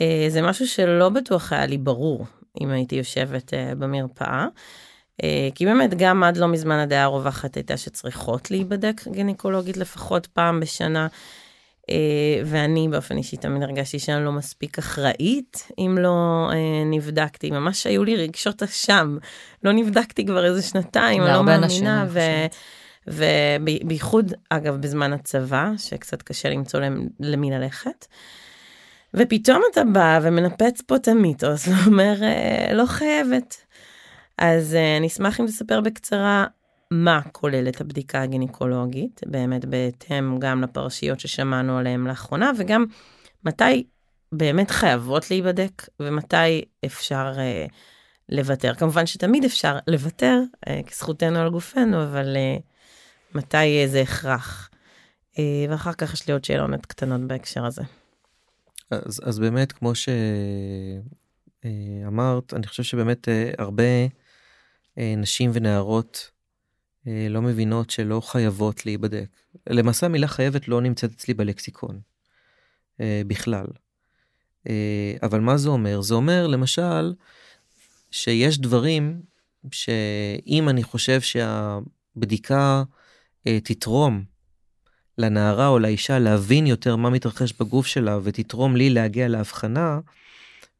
[0.00, 2.26] אה, זה משהו שלא בטוח היה לי ברור
[2.60, 4.46] אם הייתי יושבת במרפאה.
[5.54, 11.06] כי באמת גם עד לא מזמן הדעה הרווחת הייתה שצריכות להיבדק גינקולוגית לפחות פעם בשנה.
[11.90, 17.50] אה, ואני באופן אישי תמיד הרגשתי שאני לא מספיק אחראית אם לא אה, נבדקתי.
[17.50, 19.18] ממש היו לי רגשות אשם.
[19.64, 22.06] לא נבדקתי כבר איזה שנתיים, אני לא מאמינה.
[22.08, 22.20] ו...
[23.06, 26.80] ובייחוד, אגב, בזמן הצבא, שקצת קשה למצוא
[27.20, 28.06] למי ללכת.
[29.14, 33.56] ופתאום אתה בא ומנפץ פה את המיתוס ואומר, אה, לא חייבת.
[34.38, 36.46] אז אני אשמח אם תספר בקצרה
[36.90, 42.84] מה כוללת הבדיקה הגינקולוגית, באמת בהתאם גם לפרשיות ששמענו עליהן לאחרונה, וגם
[43.44, 43.84] מתי
[44.32, 47.66] באמת חייבות להיבדק ומתי אפשר אה,
[48.28, 48.74] לוותר.
[48.74, 52.56] כמובן שתמיד אפשר לוותר, אה, כי זכותנו על גופנו, אבל אה,
[53.34, 54.70] מתי זה הכרח.
[55.38, 57.82] אה, ואחר כך יש לי עוד שאלות קטנות בהקשר הזה.
[58.90, 60.12] אז, אז באמת, כמו שאמרת,
[62.52, 63.82] אה, אני חושב שבאמת אה, הרבה
[64.98, 66.37] אה, נשים ונערות אה,
[67.30, 69.26] לא מבינות שלא חייבות להיבדק.
[69.70, 72.00] למעשה המילה חייבת לא נמצאת אצלי בלקסיקון
[73.00, 73.66] אה, בכלל.
[74.68, 76.00] אה, אבל מה זה אומר?
[76.00, 77.14] זה אומר למשל
[78.10, 79.20] שיש דברים
[79.72, 82.82] שאם אני חושב שהבדיקה
[83.64, 84.24] תתרום
[85.18, 90.00] לנערה או לאישה להבין יותר מה מתרחש בגוף שלה ותתרום לי להגיע להבחנה,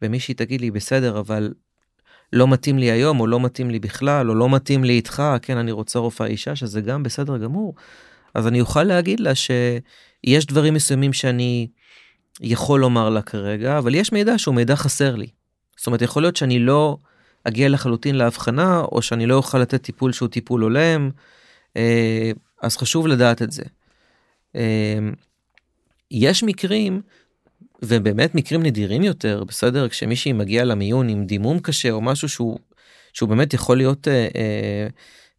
[0.02, 1.52] ומישהי תגיד לי בסדר אבל
[2.32, 5.56] לא מתאים לי היום, או לא מתאים לי בכלל, או לא מתאים לי איתך, כן,
[5.56, 7.74] אני רוצה רופאה אישה, שזה גם בסדר גמור.
[8.34, 11.68] אז אני אוכל להגיד לה שיש דברים מסוימים שאני
[12.40, 15.26] יכול לומר לה כרגע, אבל יש מידע שהוא מידע חסר לי.
[15.76, 16.96] זאת אומרת, יכול להיות שאני לא
[17.44, 21.10] אגיע לחלוטין להבחנה, או שאני לא אוכל לתת טיפול שהוא טיפול הולם,
[21.76, 22.30] אה,
[22.62, 23.62] אז חשוב לדעת את זה.
[24.56, 24.98] אה,
[26.10, 27.02] יש מקרים
[27.82, 29.88] ובאמת מקרים נדירים יותר בסדר?
[29.88, 32.58] כשמישהי מגיעה למיון עם דימום קשה או משהו שהוא
[33.12, 34.86] שהוא באמת יכול להיות אה, אה,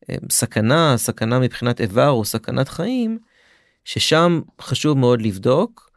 [0.10, 3.20] אה, סכנה סכנה מבחינת איבר או סכנת חיים
[3.86, 5.90] ששם חשוב מאוד לבדוק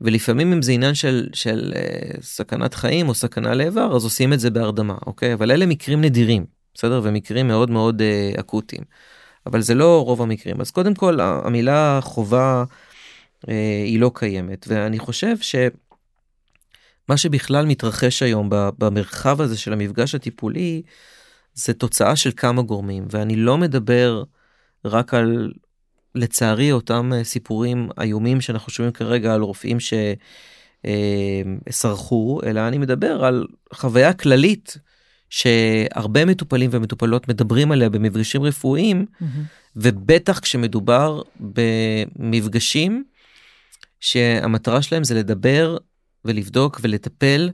[0.00, 4.40] ולפעמים אם זה עניין של של אה, סכנת חיים או סכנה לאיבר אז עושים את
[4.40, 5.34] זה בהרדמה אוקיי?
[5.34, 7.00] אבל אלה מקרים נדירים בסדר?
[7.04, 8.82] ומקרים מאוד מאוד אה, אקוטיים.
[9.46, 10.60] אבל זה לא רוב המקרים.
[10.60, 12.64] אז קודם כל המילה חובה.
[13.48, 20.82] אה, היא לא קיימת ואני חושב שמה שבכלל מתרחש היום במרחב הזה של המפגש הטיפולי
[21.54, 24.22] זה תוצאה של כמה גורמים ואני לא מדבר
[24.84, 25.52] רק על
[26.14, 29.78] לצערי אותם אה, סיפורים איומים שאנחנו שומעים כרגע על רופאים
[31.66, 34.76] שסרחו אה, אלא אני מדבר על חוויה כללית
[35.30, 39.24] שהרבה מטופלים ומטופלות מדברים עליה במפגשים רפואיים mm-hmm.
[39.76, 43.04] ובטח כשמדובר במפגשים
[44.00, 45.76] שהמטרה שלהם זה לדבר
[46.24, 47.50] ולבדוק ולטפל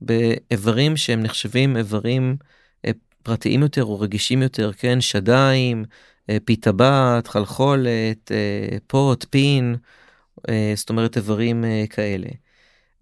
[0.00, 2.36] באיברים שהם נחשבים איברים
[2.84, 2.90] אה,
[3.22, 5.00] פרטיים יותר או רגישים יותר, כן?
[5.00, 5.84] שדיים,
[6.30, 9.76] אה, פי טבעת, חלחולת, אה, פוט, פין,
[10.74, 12.26] זאת אומרת איברים כאלה.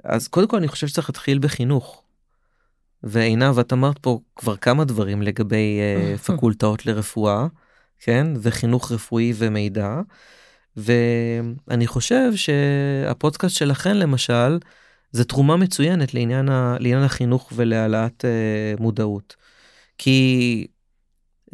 [0.05, 2.03] אז קודם כל אני חושב שצריך להתחיל בחינוך.
[3.03, 5.81] ועינב, את אמרת פה כבר כמה דברים לגבי
[6.27, 7.47] פקולטאות לרפואה,
[8.01, 8.27] כן?
[8.43, 10.01] וחינוך רפואי ומידע.
[10.77, 14.59] ואני חושב שהפודקאסט שלכן למשל,
[15.13, 19.37] זה תרומה מצוינת לעניין, ה, לעניין החינוך ולהעלאת uh, מודעות.
[19.99, 20.67] כי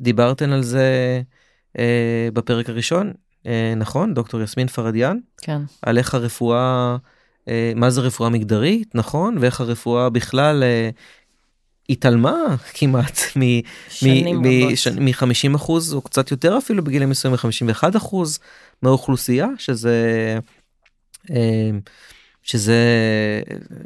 [0.01, 1.21] דיברתן על זה
[1.77, 1.81] uh,
[2.33, 4.15] בפרק הראשון, uh, נכון?
[4.15, 5.19] דוקטור יסמין פרדיאן?
[5.43, 5.63] כן.
[5.83, 6.97] על איך הרפואה,
[7.45, 9.39] uh, מה זה רפואה מגדרית, נכון?
[9.41, 10.97] ואיך הרפואה בכלל uh,
[11.89, 18.39] התעלמה כמעט מ-50 אחוז או קצת יותר אפילו בגילים מסוימים 51 אחוז
[18.83, 20.39] מהאוכלוסייה שזה
[22.43, 22.77] שזה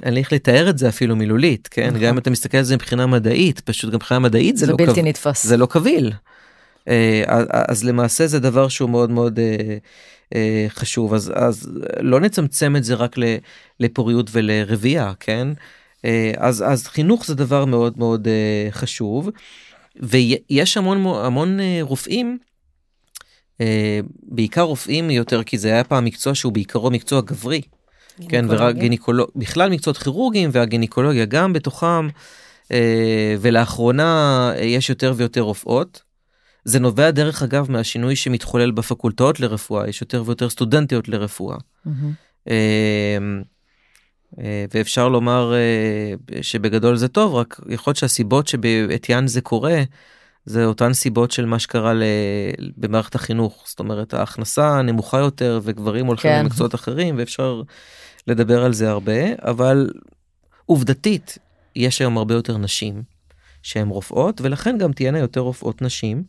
[0.02, 2.00] אין לי איך לתאר את זה אפילו מילולית כן נכון.
[2.00, 4.78] גם אם אתה מסתכל על זה מבחינה מדעית פשוט גם מבחינה מדעית זה, זה לא
[4.78, 5.06] בלתי קב...
[5.06, 6.12] נתפס זה לא קביל.
[7.68, 9.38] אז למעשה זה דבר שהוא מאוד מאוד
[10.68, 13.16] חשוב אז אז לא נצמצם את זה רק
[13.80, 15.48] לפוריות ולרבייה כן.
[16.36, 18.28] אז אז חינוך זה דבר מאוד מאוד
[18.70, 19.30] חשוב
[20.00, 22.38] ויש המון המון רופאים
[24.22, 27.60] בעיקר רופאים יותר כי זה היה פעם מקצוע שהוא בעיקרו מקצוע גברי.
[28.28, 32.08] כן ורק גינקולוג בכלל מקצועות כירורגיים והגינקולוגיה גם בתוכם
[33.40, 36.02] ולאחרונה יש יותר ויותר רופאות.
[36.64, 41.56] זה נובע דרך אגב מהשינוי שמתחולל בפקולטות לרפואה יש יותר ויותר סטודנטיות לרפואה.
[41.86, 42.50] Mm-hmm.
[44.74, 45.52] ואפשר לומר
[46.42, 49.82] שבגדול זה טוב רק יכול להיות שהסיבות שבעטיין זה קורה
[50.44, 51.92] זה אותן סיבות של מה שקרה
[52.76, 56.44] במערכת החינוך זאת אומרת ההכנסה נמוכה יותר וגברים הולכים כן.
[56.44, 57.62] למקצועות אחרים ואפשר
[58.26, 59.90] לדבר על זה הרבה אבל
[60.66, 61.38] עובדתית
[61.76, 63.02] יש היום הרבה יותר נשים
[63.62, 66.24] שהן רופאות ולכן גם תהיינה יותר רופאות נשים.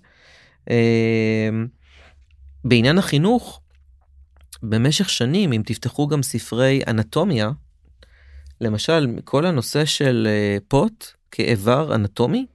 [2.65, 3.61] בעניין החינוך
[4.63, 7.51] במשך שנים אם תפתחו גם ספרי אנטומיה
[8.63, 10.27] למשל כל הנושא של
[10.67, 12.45] פוט כאיבר אנטומי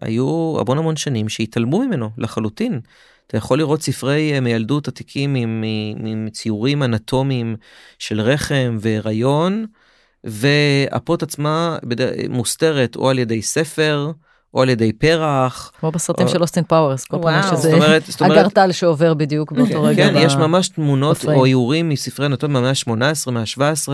[0.00, 2.80] היו המון המון שנים שהתעלמו ממנו לחלוטין.
[3.26, 5.64] אתה יכול לראות ספרי מילדות עתיקים עם,
[6.06, 7.56] עם ציורים אנטומיים
[7.98, 9.66] של רחם והיריון
[10.24, 11.78] והפוט עצמה
[12.28, 14.12] מוסתרת או על ידי ספר
[14.54, 15.72] או על ידי פרח.
[15.80, 16.30] כמו בסרטים או...
[16.32, 17.76] של אוסטין פאוורס, כל פעם שזה
[18.20, 20.08] אגרטל שעובר בדיוק באותו רגע.
[20.08, 21.40] כן, יש ממש תמונות בפריים.
[21.40, 23.88] או איורים מספרי אנטומיה מהמאה ה-18, מהמאה ה-17,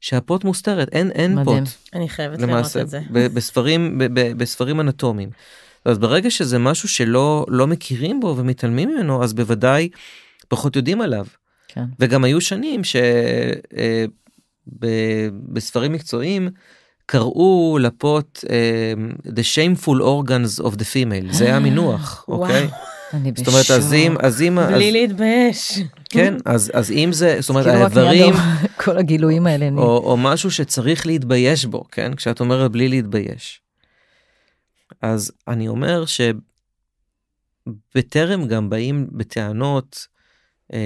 [0.00, 1.64] שהפוט מוסתרת, אין, אין מדהים.
[1.64, 1.74] פוט.
[1.94, 3.00] אני חייבת למעשה, לראות את זה.
[3.10, 5.30] בספרים, ב- ב- בספרים אנטומיים.
[5.84, 9.88] אז ברגע שזה משהו שלא לא מכירים בו ומתעלמים ממנו, אז בוודאי
[10.48, 11.26] פחות יודעים עליו.
[11.68, 11.84] כן.
[12.00, 12.82] וגם היו שנים
[14.74, 16.50] שבספרים אה, מקצועיים,
[17.06, 18.48] קראו לפוט uh,
[19.28, 22.68] The Shameful Organs of the Female, זה היה מינוח, אוקיי?
[23.14, 23.46] אני בשוק.
[23.46, 24.16] זאת אומרת, אז אם...
[24.20, 25.80] אז אם בלי להתבייש.
[26.08, 28.34] כן, אז, אז אם זה, זאת אומרת, האיברים...
[28.84, 29.68] כל הגילויים האלה.
[29.76, 32.14] או, או משהו שצריך להתבייש בו, כן?
[32.14, 33.60] כשאת אומרת בלי להתבייש.
[35.02, 36.04] אז אני אומר
[37.66, 40.06] שבטרם גם באים בטענות
[40.72, 40.78] אה,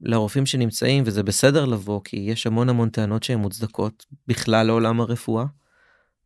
[0.00, 5.44] לרופאים שנמצאים וזה בסדר לבוא כי יש המון המון טענות שהן מוצדקות בכלל לעולם הרפואה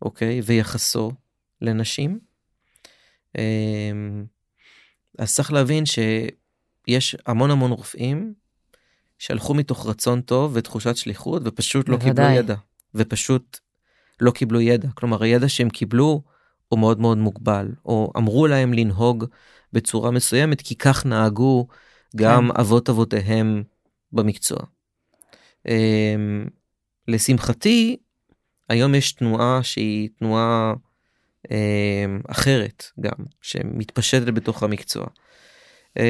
[0.02, 0.40] אוקיי?
[0.44, 1.12] ויחסו
[1.60, 2.18] לנשים.
[3.38, 4.24] אמ,
[5.18, 8.34] אז צריך להבין שיש המון המון רופאים
[9.18, 12.54] שהלכו מתוך רצון טוב ותחושת שליחות ופשוט לא קיבלו ידע.
[12.94, 13.58] ופשוט
[14.20, 14.88] לא קיבלו ידע.
[14.94, 16.22] כלומר הידע שהם קיבלו
[16.68, 19.24] הוא מאוד מאוד מוגבל או אמרו להם לנהוג
[19.72, 21.66] בצורה מסוימת כי כך נהגו
[22.16, 22.60] גם כן.
[22.60, 23.62] אבות אבותיהם
[24.12, 24.58] במקצוע.
[25.68, 26.44] אמ,
[27.08, 27.96] לשמחתי,
[28.68, 30.74] היום יש תנועה שהיא תנועה
[31.50, 35.06] אמ, אחרת גם, שמתפשטת בתוך המקצוע.
[35.98, 36.02] אמ,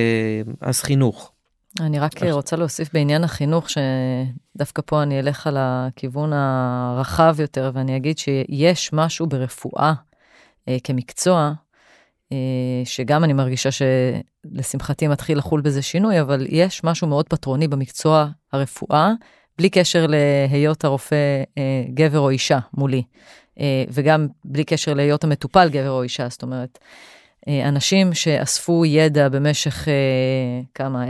[0.60, 1.32] אז חינוך.
[1.80, 7.96] אני רק רוצה להוסיף בעניין החינוך, שדווקא פה אני אלך על הכיוון הרחב יותר, ואני
[7.96, 9.92] אגיד שיש משהו ברפואה
[10.68, 11.52] אה, כמקצוע,
[12.84, 19.12] שגם אני מרגישה שלשמחתי מתחיל לחול בזה שינוי, אבל יש משהו מאוד פטרוני במקצוע הרפואה,
[19.58, 20.06] בלי קשר
[20.50, 23.02] להיות הרופא אה, גבר או אישה מולי,
[23.60, 26.78] אה, וגם בלי קשר להיות המטופל גבר או אישה, זאת אומרת,
[27.64, 29.88] אנשים שאספו ידע במשך
[30.74, 31.04] כמה,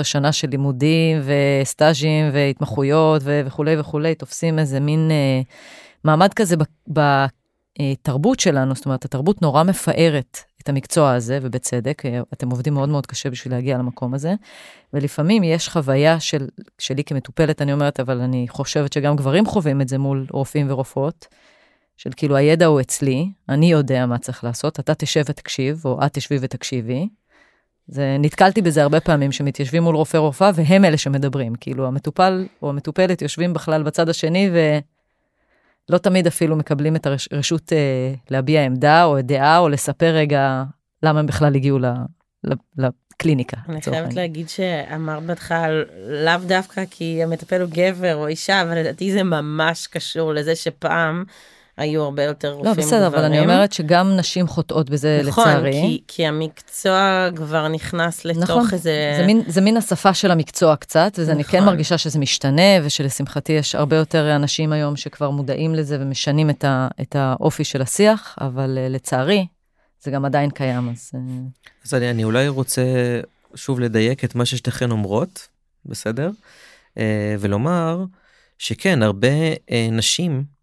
[0.00, 5.10] 10-12 שנה של לימודים וסטאז'ים והתמחויות וכולי וכולי, תופסים איזה מין
[6.04, 6.56] מעמד כזה
[7.78, 12.02] התרבות שלנו, זאת אומרת, התרבות נורא מפארת את המקצוע הזה, ובצדק,
[12.32, 14.34] אתם עובדים מאוד מאוד קשה בשביל להגיע למקום הזה,
[14.92, 16.46] ולפעמים יש חוויה של,
[16.78, 21.26] שלי כמטופלת, אני אומרת, אבל אני חושבת שגם גברים חווים את זה מול רופאים ורופאות,
[21.96, 26.12] של כאילו הידע הוא אצלי, אני יודע מה צריך לעשות, אתה תשב ותקשיב, או את
[26.12, 27.08] תשבי ותקשיבי.
[27.86, 31.54] זה, נתקלתי בזה הרבה פעמים, שמתיישבים מול רופא רופאה, והם אלה שמדברים.
[31.54, 34.78] כאילו, המטופל או המטופלת יושבים בכלל בצד השני, ו...
[35.88, 40.64] לא תמיד אפילו מקבלים את הרשות אה, להביע עמדה או דעה או לספר רגע
[41.02, 41.86] למה הם בכלל הגיעו ל,
[42.44, 43.56] ל, לקליניקה.
[43.68, 45.68] אני חייבת להגיד שאמרת בהתחלה
[46.08, 51.24] לאו דווקא כי המטפל הוא גבר או אישה, אבל לדעתי זה ממש קשור לזה שפעם
[51.76, 52.78] היו הרבה יותר רופאים גברים.
[52.78, 53.14] לא, בסדר, גברים.
[53.14, 55.70] אבל אני אומרת שגם נשים חוטאות בזה נכון, לצערי.
[55.70, 59.14] נכון, כי, כי המקצוע כבר נכנס לתוך נכון, איזה...
[59.18, 61.34] זה מין, זה מין השפה של המקצוע קצת, וזה נכון.
[61.34, 61.68] אני כן נכון.
[61.68, 66.88] מרגישה שזה משתנה, ושלשמחתי יש הרבה יותר אנשים היום שכבר מודעים לזה ומשנים את, ה,
[67.00, 69.46] את האופי של השיח, אבל uh, לצערי,
[70.02, 71.10] זה גם עדיין קיים, אז...
[71.14, 71.18] Uh...
[71.84, 72.82] אז אני, אני אולי רוצה
[73.54, 75.48] שוב לדייק את מה ששתיכן אומרות,
[75.86, 76.30] בסדר?
[76.94, 77.00] Uh,
[77.40, 78.04] ולומר
[78.58, 79.28] שכן, הרבה
[79.92, 80.53] נשים,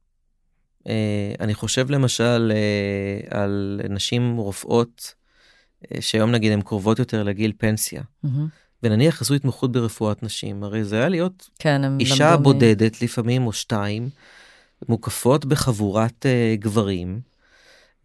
[1.39, 5.13] אני חושב למשל uh, על נשים רופאות,
[5.83, 8.29] uh, שהיום נגיד הן קרובות יותר לגיל פנסיה, Mm-hmm.
[8.83, 13.01] ונניח עשו התמחות ברפואת נשים, הרי זה היה להיות כן, אישה בודדת.
[13.01, 14.09] לפעמים או שתיים,
[14.89, 17.19] מוקפות בחבורת uh, גברים,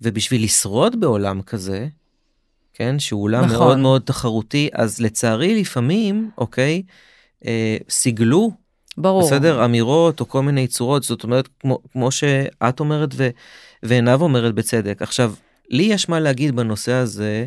[0.03, 1.89] ובשביל לשרוד בעולם כזה,
[2.75, 3.57] כן, שהוא עולם נכון.
[3.57, 6.83] מאוד מאוד תחרותי, אז לצערי לפעמים, אוקיי,
[7.47, 8.51] אה, סיגלו,
[8.99, 9.23] ברור.
[9.27, 13.29] בסדר, אמירות או כל מיני צורות, זאת אומרת, כמו, כמו שאת אומרת ו,
[13.83, 15.03] ועינב אומרת בצדק.
[15.03, 15.35] עכשיו,
[15.71, 17.47] לי יש מה להגיד בנושא הזה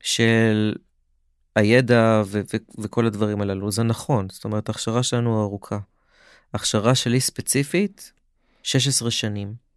[0.00, 0.74] של
[1.56, 5.78] הידע ו- ו- וכל הדברים הללו, זה נכון, זאת אומרת, ההכשרה שלנו ארוכה.
[6.54, 8.12] ההכשרה שלי ספציפית,
[8.62, 9.69] 16 שנים.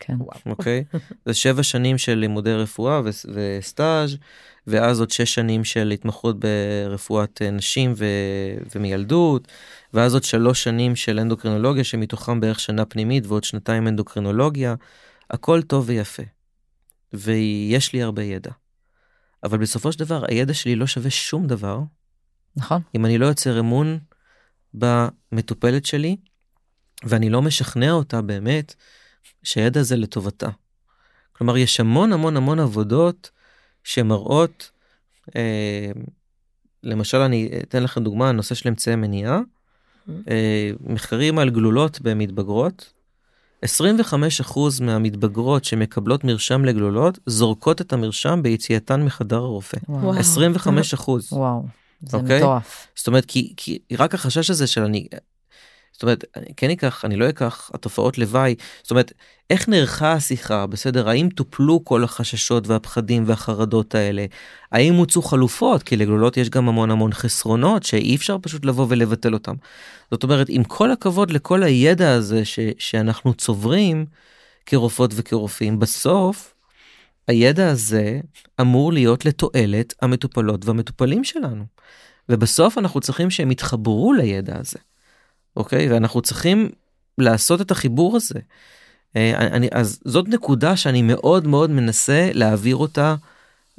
[0.00, 0.16] כן.
[0.46, 0.84] אוקיי?
[1.26, 4.16] זה שבע שנים של לימודי רפואה ו- וסטאז'
[4.66, 9.48] ואז עוד שש שנים של התמחות ברפואת אה, נשים ו- ומילדות,
[9.94, 14.74] ואז עוד שלוש שנים של אנדוקרינולוגיה שמתוכם בערך שנה פנימית ועוד שנתיים אנדוקרינולוגיה.
[15.30, 16.22] הכל טוב ויפה.
[17.12, 18.50] ויש לי הרבה ידע.
[19.44, 21.80] אבל בסופו של דבר הידע שלי לא שווה שום דבר
[22.56, 22.82] נכון.
[22.94, 23.98] אם אני לא יוצר אמון
[24.74, 26.16] במטופלת שלי
[27.04, 28.74] ואני לא משכנע אותה באמת
[29.46, 30.48] שהידע הזה לטובתה.
[31.32, 33.30] כלומר, יש המון המון המון עבודות
[33.84, 34.70] שמראות,
[35.36, 35.90] אה,
[36.82, 39.40] למשל, אני אתן לכם דוגמה, הנושא של אמצעי מניעה,
[40.30, 42.92] אה, מחקרים על גלולות במתבגרות,
[43.62, 49.78] 25% מהמתבגרות שמקבלות מרשם לגלולות, זורקות את המרשם ביציאתן מחדר הרופא.
[49.88, 50.18] וואו.
[50.18, 51.32] 25 אחוז.
[51.32, 51.66] וואו,
[52.02, 52.38] זה אוקיי?
[52.38, 52.86] מטורף.
[52.96, 55.06] זאת אומרת, כי, כי רק החשש הזה של אני,
[55.96, 56.24] זאת אומרת,
[56.56, 59.12] כן אקח, אני לא אקח, התופעות לוואי, זאת אומרת,
[59.50, 61.08] איך נערכה השיחה, בסדר?
[61.08, 64.26] האם טופלו כל החששות והפחדים והחרדות האלה?
[64.72, 65.82] האם הוצאו חלופות?
[65.82, 69.54] כי לגלולות יש גם המון המון חסרונות שאי אפשר פשוט לבוא ולבטל אותם.
[70.10, 74.06] זאת אומרת, עם כל הכבוד לכל הידע הזה ש, שאנחנו צוברים
[74.66, 76.54] כרופאות וכרופאים, בסוף
[77.28, 78.20] הידע הזה
[78.60, 81.64] אמור להיות לתועלת המטופלות והמטופלים שלנו.
[82.28, 84.78] ובסוף אנחנו צריכים שהם יתחברו לידע הזה.
[85.56, 85.92] אוקיי?
[85.92, 86.70] ואנחנו צריכים
[87.18, 88.40] לעשות את החיבור הזה.
[89.16, 93.14] אה, אני, אז זאת נקודה שאני מאוד מאוד מנסה להעביר אותה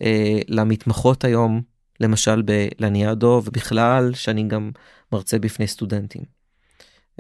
[0.02, 1.62] אה, למתמחות היום,
[2.00, 4.72] למשל בלניאדו, ובכלל שאני גם
[5.12, 6.22] מרצה בפני סטודנטים.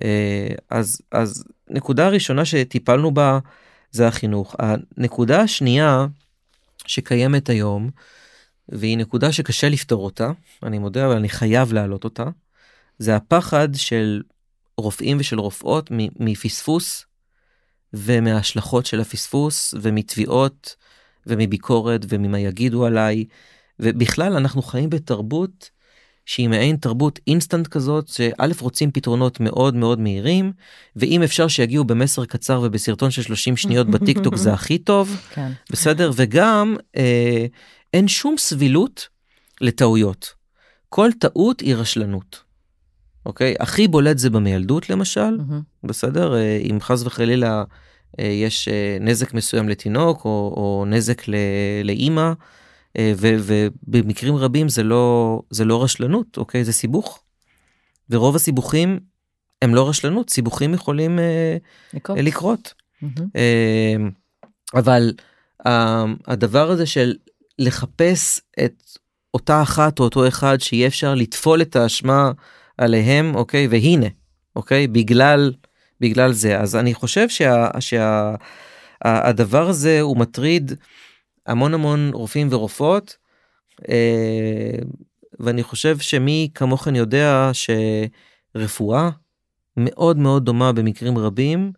[0.03, 3.39] אה, אז, אז נקודה ראשונה שטיפלנו בה
[3.91, 4.55] זה החינוך.
[4.59, 6.07] הנקודה השנייה
[6.87, 7.89] שקיימת היום,
[8.69, 10.31] והיא נקודה שקשה לפתור אותה,
[10.63, 12.25] אני מודה, אבל אני חייב להעלות אותה,
[12.99, 14.21] זה הפחד של
[14.77, 17.05] רופאים ושל רופאות מפספוס
[17.93, 20.75] ומההשלכות של הפספוס ומתביעות
[21.27, 23.25] ומביקורת וממה יגידו עליי
[23.79, 25.69] ובכלל אנחנו חיים בתרבות
[26.25, 30.51] שהיא מעין תרבות אינסטנט כזאת שא' רוצים פתרונות מאוד מאוד מהירים
[30.95, 35.51] ואם אפשר שיגיעו במסר קצר ובסרטון של 30 שניות בטיק טוק זה הכי טוב כן.
[35.69, 37.45] בסדר וגם אה,
[37.93, 39.07] אין שום סבילות
[39.61, 40.33] לטעויות
[40.89, 42.46] כל טעות היא רשלנות.
[43.27, 43.55] אוקיי?
[43.59, 45.61] הכי בולט זה במיילדות למשל, מהמם.
[45.83, 46.35] בסדר?
[46.35, 47.63] אה, אם חס וחלילה
[48.19, 51.35] אה, יש אה, נזק מסוים לתינוק או, או נזק ל-
[51.83, 52.31] לאימא,
[52.99, 53.35] ו-
[53.87, 56.63] ובמקרים רבים זה לא, זה לא רשלנות, אוקיי?
[56.63, 57.23] זה סיבוך.
[58.09, 58.99] ורוב הסיבוכים
[59.61, 61.19] הם לא רשלנות, סיבוכים יכולים
[61.93, 62.17] לקרות.
[62.19, 62.73] לקרות.
[63.35, 63.95] אה,
[64.73, 65.13] אבל
[66.27, 67.15] הדבר הזה של
[67.59, 68.83] לחפש את
[69.33, 72.31] אותה אחת או אותו אחד שיהיה אפשר לטפול את האשמה
[72.77, 73.67] עליהם, אוקיי?
[73.67, 74.07] והנה,
[74.55, 74.87] אוקיי?
[74.87, 75.53] בגלל,
[76.01, 76.59] בגלל זה.
[76.59, 78.35] אז אני חושב שה, שה,
[79.05, 80.71] ה- הדבר הזה הוא מטריד
[81.45, 83.17] המון המון רופאים ורופאות,
[83.89, 84.79] אה,
[85.39, 89.09] ואני חושב שמי כמוכן יודע שרפואה
[89.77, 91.71] מאוד מאוד דומה במקרים רבים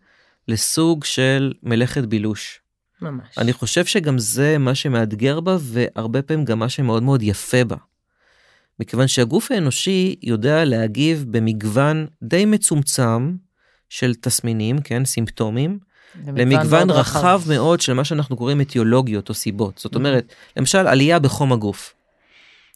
[0.48, 2.60] לסוג של מלאכת בילוש.
[3.02, 3.38] ממש.
[3.38, 7.76] אני חושב שגם זה מה שמאתגר בה והרבה פעמים גם מה שמאוד מאוד יפה בה.
[8.80, 13.34] מכיוון שהגוף האנושי יודע להגיב במגוון די מצומצם
[13.88, 15.78] של תסמינים, כן, סימפטומים,
[16.36, 17.18] למגוון רחב.
[17.18, 19.78] רחב מאוד של מה שאנחנו קוראים אטיולוגיות או סיבות.
[19.78, 21.94] זאת אומרת, למשל עלייה בחום הגוף.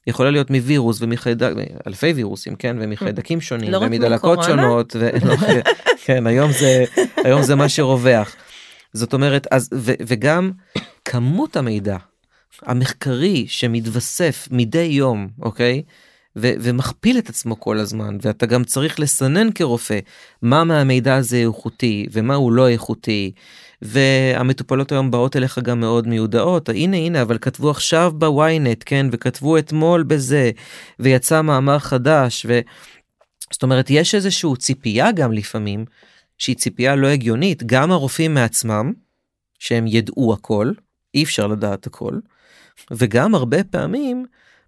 [0.06, 1.52] יכולה להיות מווירוס ומחיידק,
[1.86, 5.10] אלפי וירוסים, כן, ומחיידקים שונים, לא ומדלקות שונות, ו...
[5.28, 5.36] לא,
[6.04, 6.84] כן, היום זה,
[7.16, 8.36] היום זה מה שרווח.
[8.92, 10.50] זאת אומרת, אז, ו, וגם
[11.04, 11.96] כמות המידע
[12.62, 15.82] המחקרי שמתווסף מדי יום, אוקיי?
[16.36, 19.98] ו- ומכפיל את עצמו כל הזמן ואתה גם צריך לסנן כרופא
[20.42, 23.32] מה מהמידע הזה איכותי ומה הוא לא איכותי.
[23.82, 29.06] והמטופלות היום באות אליך גם מאוד מיודעות הנה הנה אבל כתבו עכשיו בוויינט כן?
[29.12, 30.50] וכתבו אתמול בזה
[30.98, 32.60] ויצא מאמר חדש ו...
[33.52, 35.84] זאת אומרת יש איזשהו ציפייה גם לפעמים
[36.38, 37.62] שהיא ציפייה לא הגיונית.
[37.66, 38.92] גם הרופאים מעצמם
[39.58, 40.72] שהם ידעו הכל
[41.14, 42.18] אי אפשר לדעת הכל
[42.90, 44.26] וגם הרבה פעמים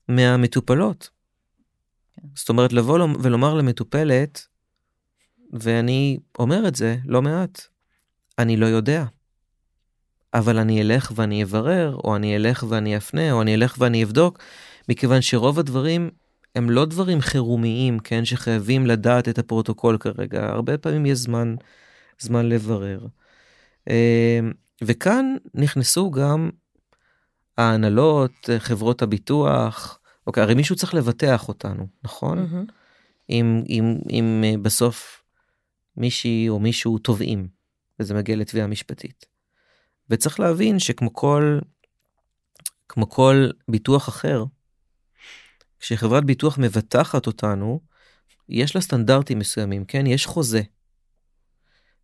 [0.08, 1.10] מהמטופלות.
[2.16, 2.28] כן.
[2.34, 4.46] זאת אומרת לבוא ולומר למטופלת
[5.52, 7.60] ואני אומר את זה לא מעט
[8.38, 9.04] אני לא יודע.
[10.34, 14.38] אבל אני אלך ואני אברר, או אני אלך ואני אפנה, או אני אלך ואני אבדוק,
[14.88, 16.10] מכיוון שרוב הדברים
[16.54, 21.54] הם לא דברים חירומיים, כן, שחייבים לדעת את הפרוטוקול כרגע, הרבה פעמים יש זמן,
[22.18, 23.06] זמן לברר.
[23.90, 24.40] אה,
[24.84, 26.50] וכאן נכנסו גם
[27.58, 32.38] ההנהלות, חברות הביטוח, אוקיי, הרי מישהו צריך לבטח אותנו, נכון?
[32.38, 32.72] Mm-hmm.
[33.30, 35.22] אם, אם, אם אה, בסוף
[35.96, 37.48] מישהי או מישהו תובעים,
[38.00, 39.26] וזה מגיע לתביעה משפטית.
[40.10, 41.58] וצריך להבין שכמו כל,
[42.88, 44.44] כמו כל ביטוח אחר,
[45.80, 47.80] כשחברת ביטוח מבטחת אותנו,
[48.48, 50.06] יש לה סטנדרטים מסוימים, כן?
[50.06, 50.62] יש חוזה.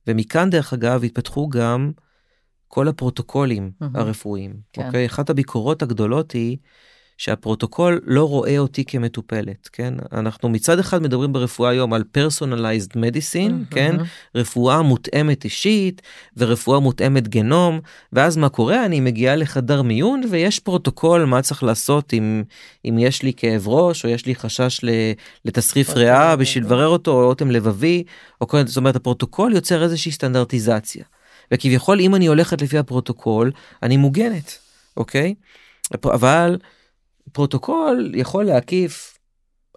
[0.07, 1.93] ומכאן דרך אגב התפתחו גם
[2.75, 3.87] כל הפרוטוקולים mm-hmm.
[3.95, 4.87] הרפואיים, כן.
[4.87, 5.07] אוקיי?
[5.07, 6.57] אחת הביקורות הגדולות היא
[7.19, 9.95] שהפרוטוקול לא רואה אותי כמטופלת, כן?
[10.13, 13.75] אנחנו מצד אחד מדברים ברפואה היום על personalized medicine, mm-hmm.
[13.75, 13.97] כן?
[14.35, 16.03] רפואה מותאמת אישית
[16.37, 17.81] ורפואה מותאמת גנום,
[18.13, 18.87] ואז מה קורה?
[18.87, 22.45] אני מגיעה לחדר מיון ויש פרוטוקול מה צריך לעשות אם,
[22.85, 24.81] אם יש לי כאב ראש או יש לי חשש
[25.45, 28.05] לתסחיף אוקיי, ריאה בשביל לברר אותו או אוטם לבבי,
[28.41, 31.05] או כל זאת אומרת הפרוטוקול יוצר איזושהי סטנדרטיזציה.
[31.51, 34.59] וכביכול אם אני הולכת לפי הפרוטוקול אני מוגנת,
[34.97, 35.35] אוקיי?
[36.05, 36.59] אבל
[37.33, 39.19] פרוטוקול יכול להקיף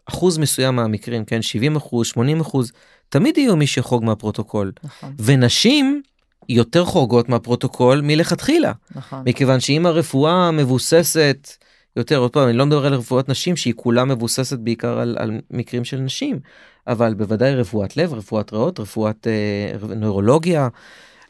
[0.05, 2.71] אחוז מסוים מהמקרים, כן, 70 אחוז, 80 אחוז,
[3.09, 4.71] תמיד יהיו מי שחוג מהפרוטוקול.
[4.83, 5.13] נכון.
[5.19, 6.01] ונשים
[6.49, 8.71] יותר חורגות מהפרוטוקול מלכתחילה.
[8.95, 9.23] נכון.
[9.25, 11.49] מכיוון שאם הרפואה מבוססת
[11.95, 15.31] יותר, עוד פעם, אני לא מדבר על רפואת נשים שהיא כולה מבוססת בעיקר על, על
[15.51, 16.39] מקרים של נשים,
[16.87, 20.67] אבל בוודאי רפואת לב, רפואת ריאות, רפואת אה, נוירולוגיה.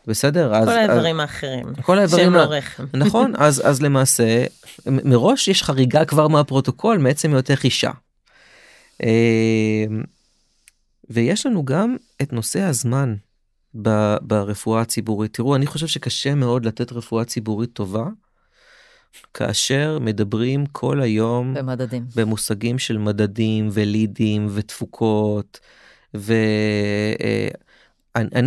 [0.07, 0.49] בסדר?
[0.49, 1.75] כל אז, האיברים אז, האחרים.
[1.81, 2.23] כל האיברים...
[2.23, 2.83] שהם לא רחם.
[3.03, 4.45] נכון, אז, אז למעשה,
[4.85, 7.91] מראש יש חריגה כבר מהפרוטוקול מעצם היותך אישה.
[9.03, 9.85] אה,
[11.09, 13.15] ויש לנו גם את נושא הזמן
[14.21, 15.33] ברפואה הציבורית.
[15.33, 18.05] תראו, אני חושב שקשה מאוד לתת רפואה ציבורית טובה,
[19.33, 22.05] כאשר מדברים כל היום במדדים.
[22.15, 25.59] במושגים של מדדים ולידים ותפוקות.
[26.13, 27.51] ואני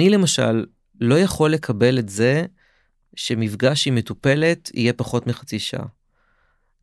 [0.05, 0.65] אה, למשל
[1.01, 2.45] לא יכול לקבל את זה
[3.17, 5.87] שמפגש עם מטופלת יהיה פחות מחצי שעה.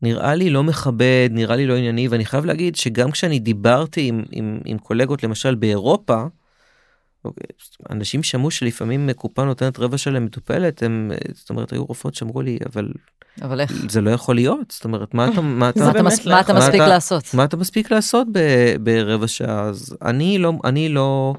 [0.02, 4.24] נראה לי לא מכבד, נראה לי לא ענייני, ואני חייב להגיד שגם כשאני דיברתי עם,
[4.32, 6.24] עם, עם קולגות למשל באירופה,
[7.24, 7.46] אוקיי,
[7.90, 12.58] אנשים שמעו שלפעמים קופה נותנת רבע שעה למטופלת, הם, זאת אומרת, היו רופאות שאמרו לי,
[12.66, 12.88] אבל...
[13.42, 13.72] אבל איך?
[13.88, 16.54] זה לא יכול להיות, זאת אומרת, מה אתה, מה אתה, מה אתה, מס, מה אתה
[16.54, 17.34] מספיק מה לעשות?
[17.34, 18.38] מה אתה מספיק לעשות ב,
[18.80, 19.62] ברבע שעה?
[19.62, 21.34] אז אני לא, אני לא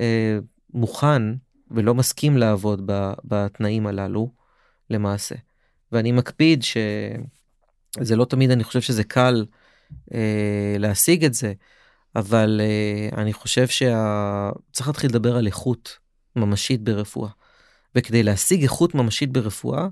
[0.00, 0.38] אה,
[0.74, 1.22] מוכן
[1.70, 2.90] ולא מסכים לעבוד
[3.24, 4.32] בתנאים הללו
[4.90, 5.34] למעשה.
[5.92, 9.46] ואני מקפיד שזה לא תמיד אני חושב שזה קל
[10.14, 11.52] אה, להשיג את זה,
[12.16, 15.98] אבל אה, אני חושב שצריך להתחיל לדבר על איכות
[16.36, 17.30] ממשית ברפואה.
[17.94, 19.88] וכדי להשיג איכות ממשית ברפואה,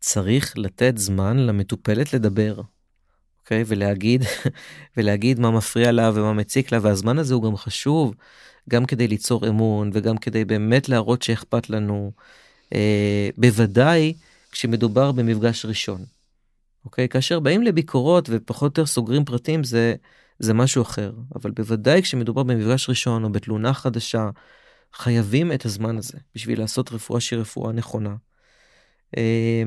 [0.00, 2.60] צריך לתת זמן למטופלת לדבר.
[3.48, 3.64] אוקיי?
[3.66, 4.22] ולהגיד,
[4.96, 8.14] ולהגיד מה מפריע לה ומה מציק לה, והזמן הזה הוא גם חשוב.
[8.68, 12.12] גם כדי ליצור אמון וגם כדי באמת להראות שאכפת לנו,
[12.74, 14.14] אה, בוודאי
[14.52, 16.04] כשמדובר במפגש ראשון.
[16.84, 17.08] אוקיי?
[17.08, 19.94] כאשר באים לביקורות ופחות או יותר סוגרים פרטים זה,
[20.38, 24.30] זה משהו אחר, אבל בוודאי כשמדובר במפגש ראשון או בתלונה חדשה,
[24.92, 28.16] חייבים את הזמן הזה בשביל לעשות רפואה שהיא רפואה נכונה.
[29.16, 29.62] אה,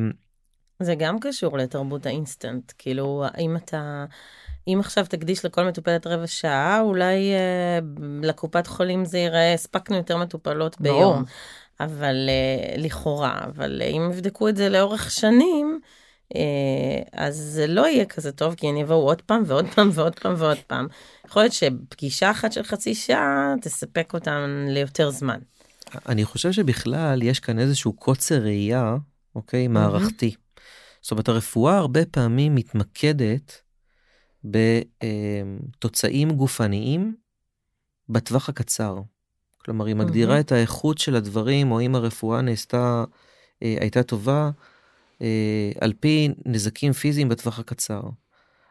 [0.84, 4.05] זה גם קשור לתרבות האינסטנט, כאילו, האם אתה...
[4.67, 7.79] אם עכשיו תקדיש לכל מטופלת רבע שעה, אולי אה,
[8.21, 11.23] לקופת חולים זה ייראה, הספקנו יותר מטופלות ביום.
[11.84, 15.79] אבל אה, לכאורה, אבל אה, אם יבדקו את זה לאורך שנים,
[16.36, 16.41] אה,
[17.13, 20.34] אז זה לא יהיה כזה טוב, כי הם יבואו עוד פעם ועוד פעם ועוד פעם
[20.38, 20.88] ועוד פעם.
[21.25, 25.39] יכול להיות שפגישה אחת של חצי שעה תספק אותם ליותר זמן.
[26.09, 28.95] אני חושב שבכלל יש כאן איזשהו קוצר ראייה,
[29.36, 30.36] אוקיי, מערכתי.
[31.02, 33.62] זאת אומרת, הרפואה הרבה פעמים מתמקדת
[34.43, 37.16] בתוצאים גופניים
[38.10, 38.97] בטווח הקצר.
[39.58, 43.04] כלומר, היא מגדירה את האיכות של הדברים, או אם הרפואה נעשתה,
[43.64, 44.49] אה, הייתה טובה,
[45.22, 48.02] אה, על פי נזקים פיזיים בטווח הקצר.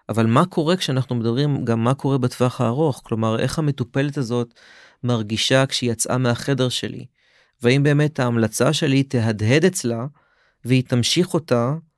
[0.08, 3.02] אבל מה קורה כשאנחנו מדברים גם מה קורה בטווח הארוך?
[3.04, 4.54] כלומר, איך המטופלת הזאת
[5.04, 7.06] מרגישה כשהיא יצאה מהחדר שלי?
[7.62, 10.06] והאם באמת ההמלצה שלי תהדהד אצלה
[10.64, 11.89] והיא תמשיך אותה אה,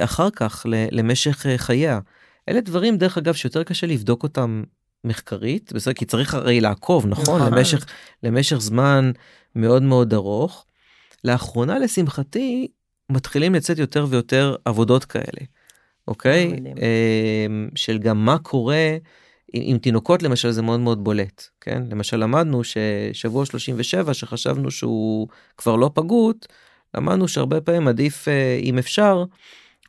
[0.00, 2.00] אחר כך למשך אה, חייה.
[2.48, 4.62] אלה דברים דרך אגב שיותר קשה לבדוק אותם
[5.04, 7.86] מחקרית בסדר כי צריך הרי לעקוב נכון, נכון למשך
[8.22, 9.10] למשך זמן
[9.54, 10.66] מאוד מאוד ארוך.
[11.24, 12.68] לאחרונה לשמחתי
[13.10, 15.46] מתחילים לצאת יותר ויותר עבודות כאלה.
[16.08, 18.96] אוקיי אמ, של גם מה קורה
[19.52, 25.28] עם, עם תינוקות למשל זה מאוד מאוד בולט כן למשל למדנו ששבוע 37 שחשבנו שהוא
[25.58, 26.46] כבר לא פגות
[26.94, 29.24] למדנו שהרבה פעמים עדיף אה, אם אפשר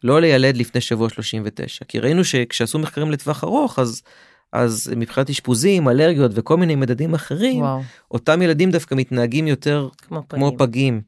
[0.03, 4.01] לא לילד לפני שבוע 39 כי ראינו שכשעשו מחקרים לטווח ארוך אז
[4.51, 7.81] אז מבחינת אשפוזים אלרגיות וכל מיני מדדים אחרים וואו.
[8.11, 10.39] אותם ילדים דווקא מתנהגים יותר כמו פגים.
[10.39, 11.01] כמו פגים.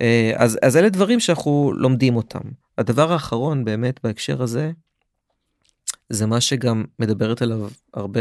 [0.00, 2.40] אה, אז אז אלה דברים שאנחנו לומדים אותם.
[2.78, 4.70] הדבר האחרון באמת בהקשר הזה
[6.08, 8.20] זה מה שגם מדברת עליו הרבה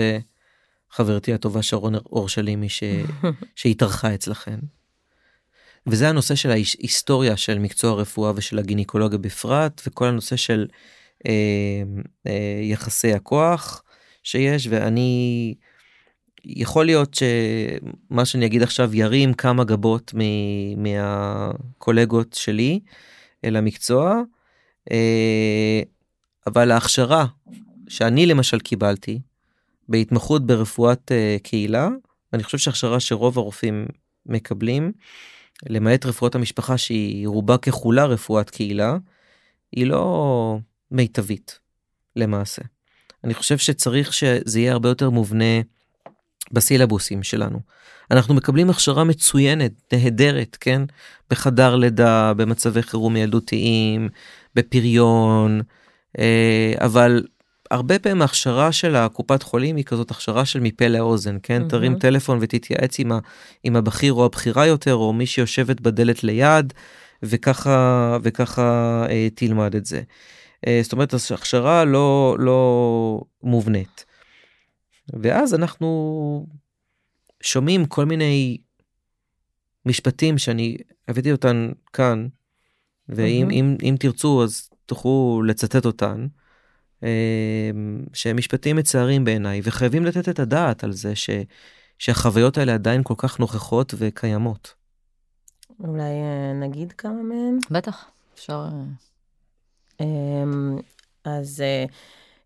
[0.92, 2.84] חברתי הטובה שרון אורשלימי ש...
[3.56, 4.60] שהתארחה אצלכם.
[5.88, 10.68] וזה הנושא של ההיסטוריה של מקצוע הרפואה ושל הגינקולוגיה בפרט וכל הנושא של
[11.28, 11.32] אה,
[12.28, 13.84] אה, יחסי הכוח
[14.24, 15.54] שיש ואני
[16.46, 22.80] יכול להיות שמה שאני אגיד עכשיו ירים כמה גבות מ- מהקולגות שלי
[23.46, 24.22] אל המקצוע
[24.92, 25.82] אה,
[26.48, 27.26] אבל ההכשרה
[27.88, 29.20] שאני למשל קיבלתי
[29.90, 31.90] בהתמחות ברפואת אה, קהילה
[32.34, 33.88] אני חושב שהכשרה שרוב הרופאים
[34.26, 34.92] מקבלים
[35.70, 38.98] למעט רפואת המשפחה שהיא רובה ככולה רפואת קהילה,
[39.72, 40.58] היא לא
[40.92, 41.60] מיטבית
[42.16, 42.62] למעשה.
[43.24, 45.62] אני חושב שצריך שזה יהיה הרבה יותר מובנה
[46.52, 47.60] בסילבוסים שלנו.
[48.12, 50.82] אנחנו מקבלים הכשרה מצוינת, נהדרת, כן?
[51.30, 54.10] בחדר לידה, במצבי חירום ילדותיים,
[54.56, 55.62] בפריון,
[56.20, 57.24] אה, אבל
[57.72, 61.62] הרבה פעמים ההכשרה של הקופת חולים היא כזאת הכשרה של מפה לאוזן, כן?
[61.62, 61.70] Mm-hmm.
[61.70, 63.20] תרים טלפון ותתייעץ עם, ה,
[63.64, 66.74] עם הבכיר או הבכירה יותר, או מי שיושבת בדלת ליד,
[67.24, 70.02] וככה, וככה אה, תלמד את זה.
[70.68, 74.06] אה, זאת אומרת, הכשרה לא, לא מובנית.
[75.14, 76.48] ואז אנחנו
[77.44, 78.58] שומעים כל מיני
[79.86, 82.28] משפטים שאני הבאתי אותן כאן,
[83.10, 83.54] ואם mm-hmm.
[83.54, 86.28] אם, אם תרצו אז תוכלו לצטט אותן.
[87.04, 91.30] אמ, שהם משפטים מצערים בעיניי וחייבים לתת את הדעת על זה ש,
[92.00, 94.74] שהחוויות האלה עדיין כל כך נוכחות וקיימות.
[95.80, 97.58] אולי אה, נגיד כמה מהם?
[97.72, 98.66] בטח, אפשר.
[98.66, 98.84] אה.
[100.00, 100.78] אמ,
[101.26, 101.86] אז אה,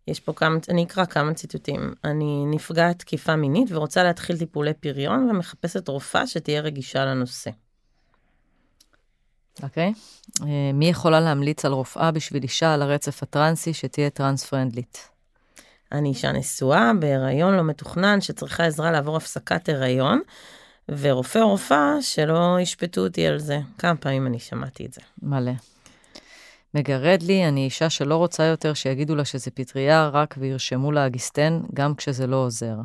[0.08, 1.93] יש פה כמה, אני אקרא כמה ציטוטים.
[2.03, 7.51] אני נפגעת תקיפה מינית ורוצה להתחיל טיפולי פריון ומחפשת רופאה שתהיה רגישה לנושא.
[9.64, 9.93] אוקיי.
[9.95, 10.43] Okay.
[10.43, 15.10] אה, מי יכולה להמליץ על רופאה בשביל אישה על הרצף הטרנסי שתהיה טרנס פרנדלית?
[15.91, 20.22] אני אישה נשואה, בהיריון לא מתוכנן, שצריכה עזרה לעבור הפסקת הריון,
[20.89, 23.60] ורופא או רופאה שלא ישפטו אותי על זה.
[23.78, 25.01] כמה פעמים אני שמעתי את זה.
[25.22, 25.51] מלא.
[26.74, 31.62] מגרד לי, אני אישה שלא רוצה יותר שיגידו לה שזה פטריה רק וירשמו לה אגיסטן,
[31.74, 32.76] גם כשזה לא עוזר.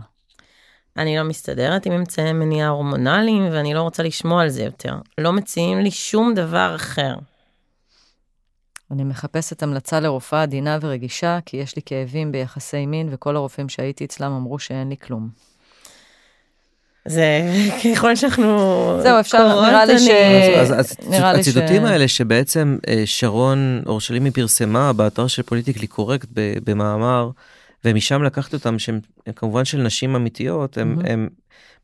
[0.96, 4.94] אני לא מסתדרת עם אמצעי מניעה הורמונליים ואני לא רוצה לשמוע על זה יותר.
[5.18, 7.14] לא מציעים לי שום דבר אחר.
[8.90, 14.04] אני מחפשת המלצה לרופאה עדינה ורגישה, כי יש לי כאבים ביחסי מין, וכל הרופאים שהייתי
[14.04, 15.28] אצלם אמרו שאין לי כלום.
[17.04, 17.42] זה
[17.84, 18.46] ככל שאנחנו
[19.02, 20.08] זהו אפשר נראה לי ש...
[20.58, 21.90] אז, אז, אז הציטוטים ש...
[21.90, 27.30] האלה שבעצם אה, שרון אורשלימי פרסמה באתר של פוליטיקלי קורקט במאמר
[27.84, 29.00] ומשם לקחת אותם שהם
[29.36, 31.10] כמובן של נשים אמיתיות הם, mm-hmm.
[31.10, 31.28] הם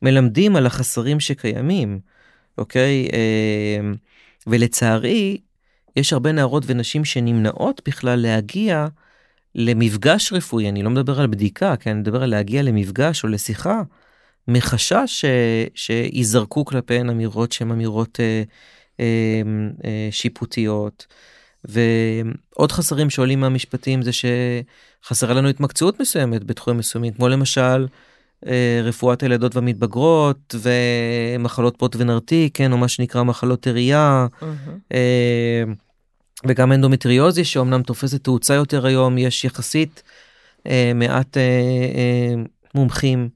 [0.02, 2.00] מלמדים על החסרים שקיימים
[2.58, 3.90] אוקיי אה,
[4.46, 5.38] ולצערי
[5.96, 8.86] יש הרבה נערות ונשים שנמנעות בכלל להגיע
[9.54, 13.82] למפגש רפואי אני לא מדבר על בדיקה כן אני מדבר על להגיע למפגש או לשיחה
[14.48, 15.24] מחשש ש,
[15.74, 18.42] שיזרקו כלפיהן אמירות שהן אמירות אה,
[19.00, 19.42] אה,
[19.84, 21.06] אה, שיפוטיות.
[21.64, 27.86] ועוד חסרים שעולים מהמשפטים זה שחסרה לנו התמקצעות מסוימת בתחומים מסוימים כמו למשל
[28.46, 34.94] אה, רפואת הילדות והמתבגרות ומחלות פוט ונרתיק כן או מה שנקרא מחלות עירייה mm-hmm.
[36.48, 40.02] וגם אנדומטריוזי שאומנם תופסת תאוצה יותר היום יש יחסית
[40.66, 41.36] אה, מעט
[42.74, 43.28] מומחים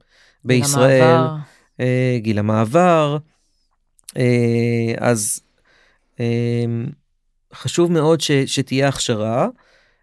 [0.45, 2.19] בישראל גיל המעבר.
[2.19, 3.19] גיל המעבר
[4.17, 5.41] אה, אז
[6.21, 6.65] אה,
[7.55, 9.49] חשוב מאוד ש, שתהיה הכשרה,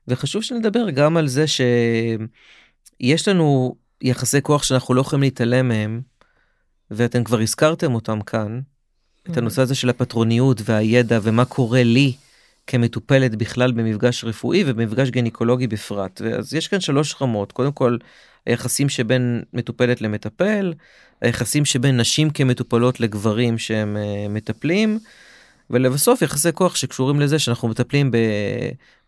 [0.08, 6.02] וחשוב שנדבר גם על זה שיש לנו יחסי כוח שאנחנו לא יכולים להתעלם מהם,
[6.92, 8.60] ואתם כבר הזכרתם אותם כאן,
[9.32, 12.14] את הנושא הזה של הפטרוניות והידע ומה קורה לי
[12.68, 16.22] כמטופלת בכלל במפגש רפואי ובמפגש גניקולוגי בפרט.
[16.22, 17.98] אז יש כאן שלוש רמות, קודם כל
[18.46, 20.74] היחסים שבין מטופלת למטפל,
[21.22, 25.00] היחסים שבין נשים כמטופלות לגברים שהם uh, מטפלים,
[25.70, 28.12] ולבסוף יחסי כוח שקשורים לזה שאנחנו מטפלים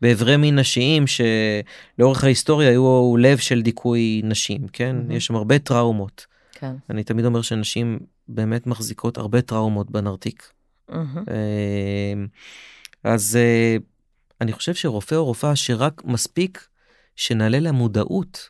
[0.01, 4.95] באיברי מין נשיים שלאורך ההיסטוריה היו לב של דיכוי נשים, כן?
[4.99, 5.13] Mm-hmm.
[5.13, 6.25] יש שם הרבה טראומות.
[6.51, 6.75] כן.
[6.89, 10.51] אני תמיד אומר שנשים באמת מחזיקות הרבה טראומות בנרתיק.
[10.89, 10.93] Mm-hmm.
[13.03, 13.77] אז אה,
[14.41, 16.67] אני חושב שרופא או רופאה שרק מספיק
[17.15, 18.49] שנעלה למודעות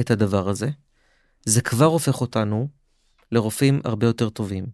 [0.00, 0.68] את הדבר הזה,
[1.44, 2.68] זה כבר הופך אותנו
[3.32, 4.66] לרופאים הרבה יותר טובים.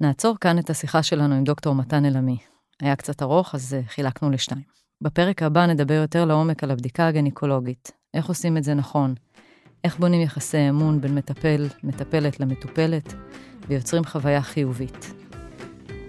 [0.00, 2.36] נעצור כאן את השיחה שלנו עם דוקטור מתן אלעמי.
[2.80, 4.62] היה קצת ארוך, אז אה, חילקנו לשתיים.
[5.00, 9.14] בפרק הבא נדבר יותר לעומק על הבדיקה הגניקולוגית, איך עושים את זה נכון,
[9.84, 13.14] איך בונים יחסי אמון בין מטפל, מטפלת למטופלת,
[13.68, 15.14] ויוצרים חוויה חיובית.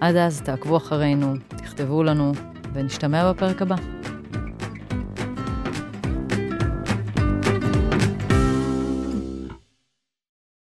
[0.00, 2.32] עד אז תעקבו אחרינו, תכתבו לנו,
[2.72, 3.76] ונשתמע בפרק הבא.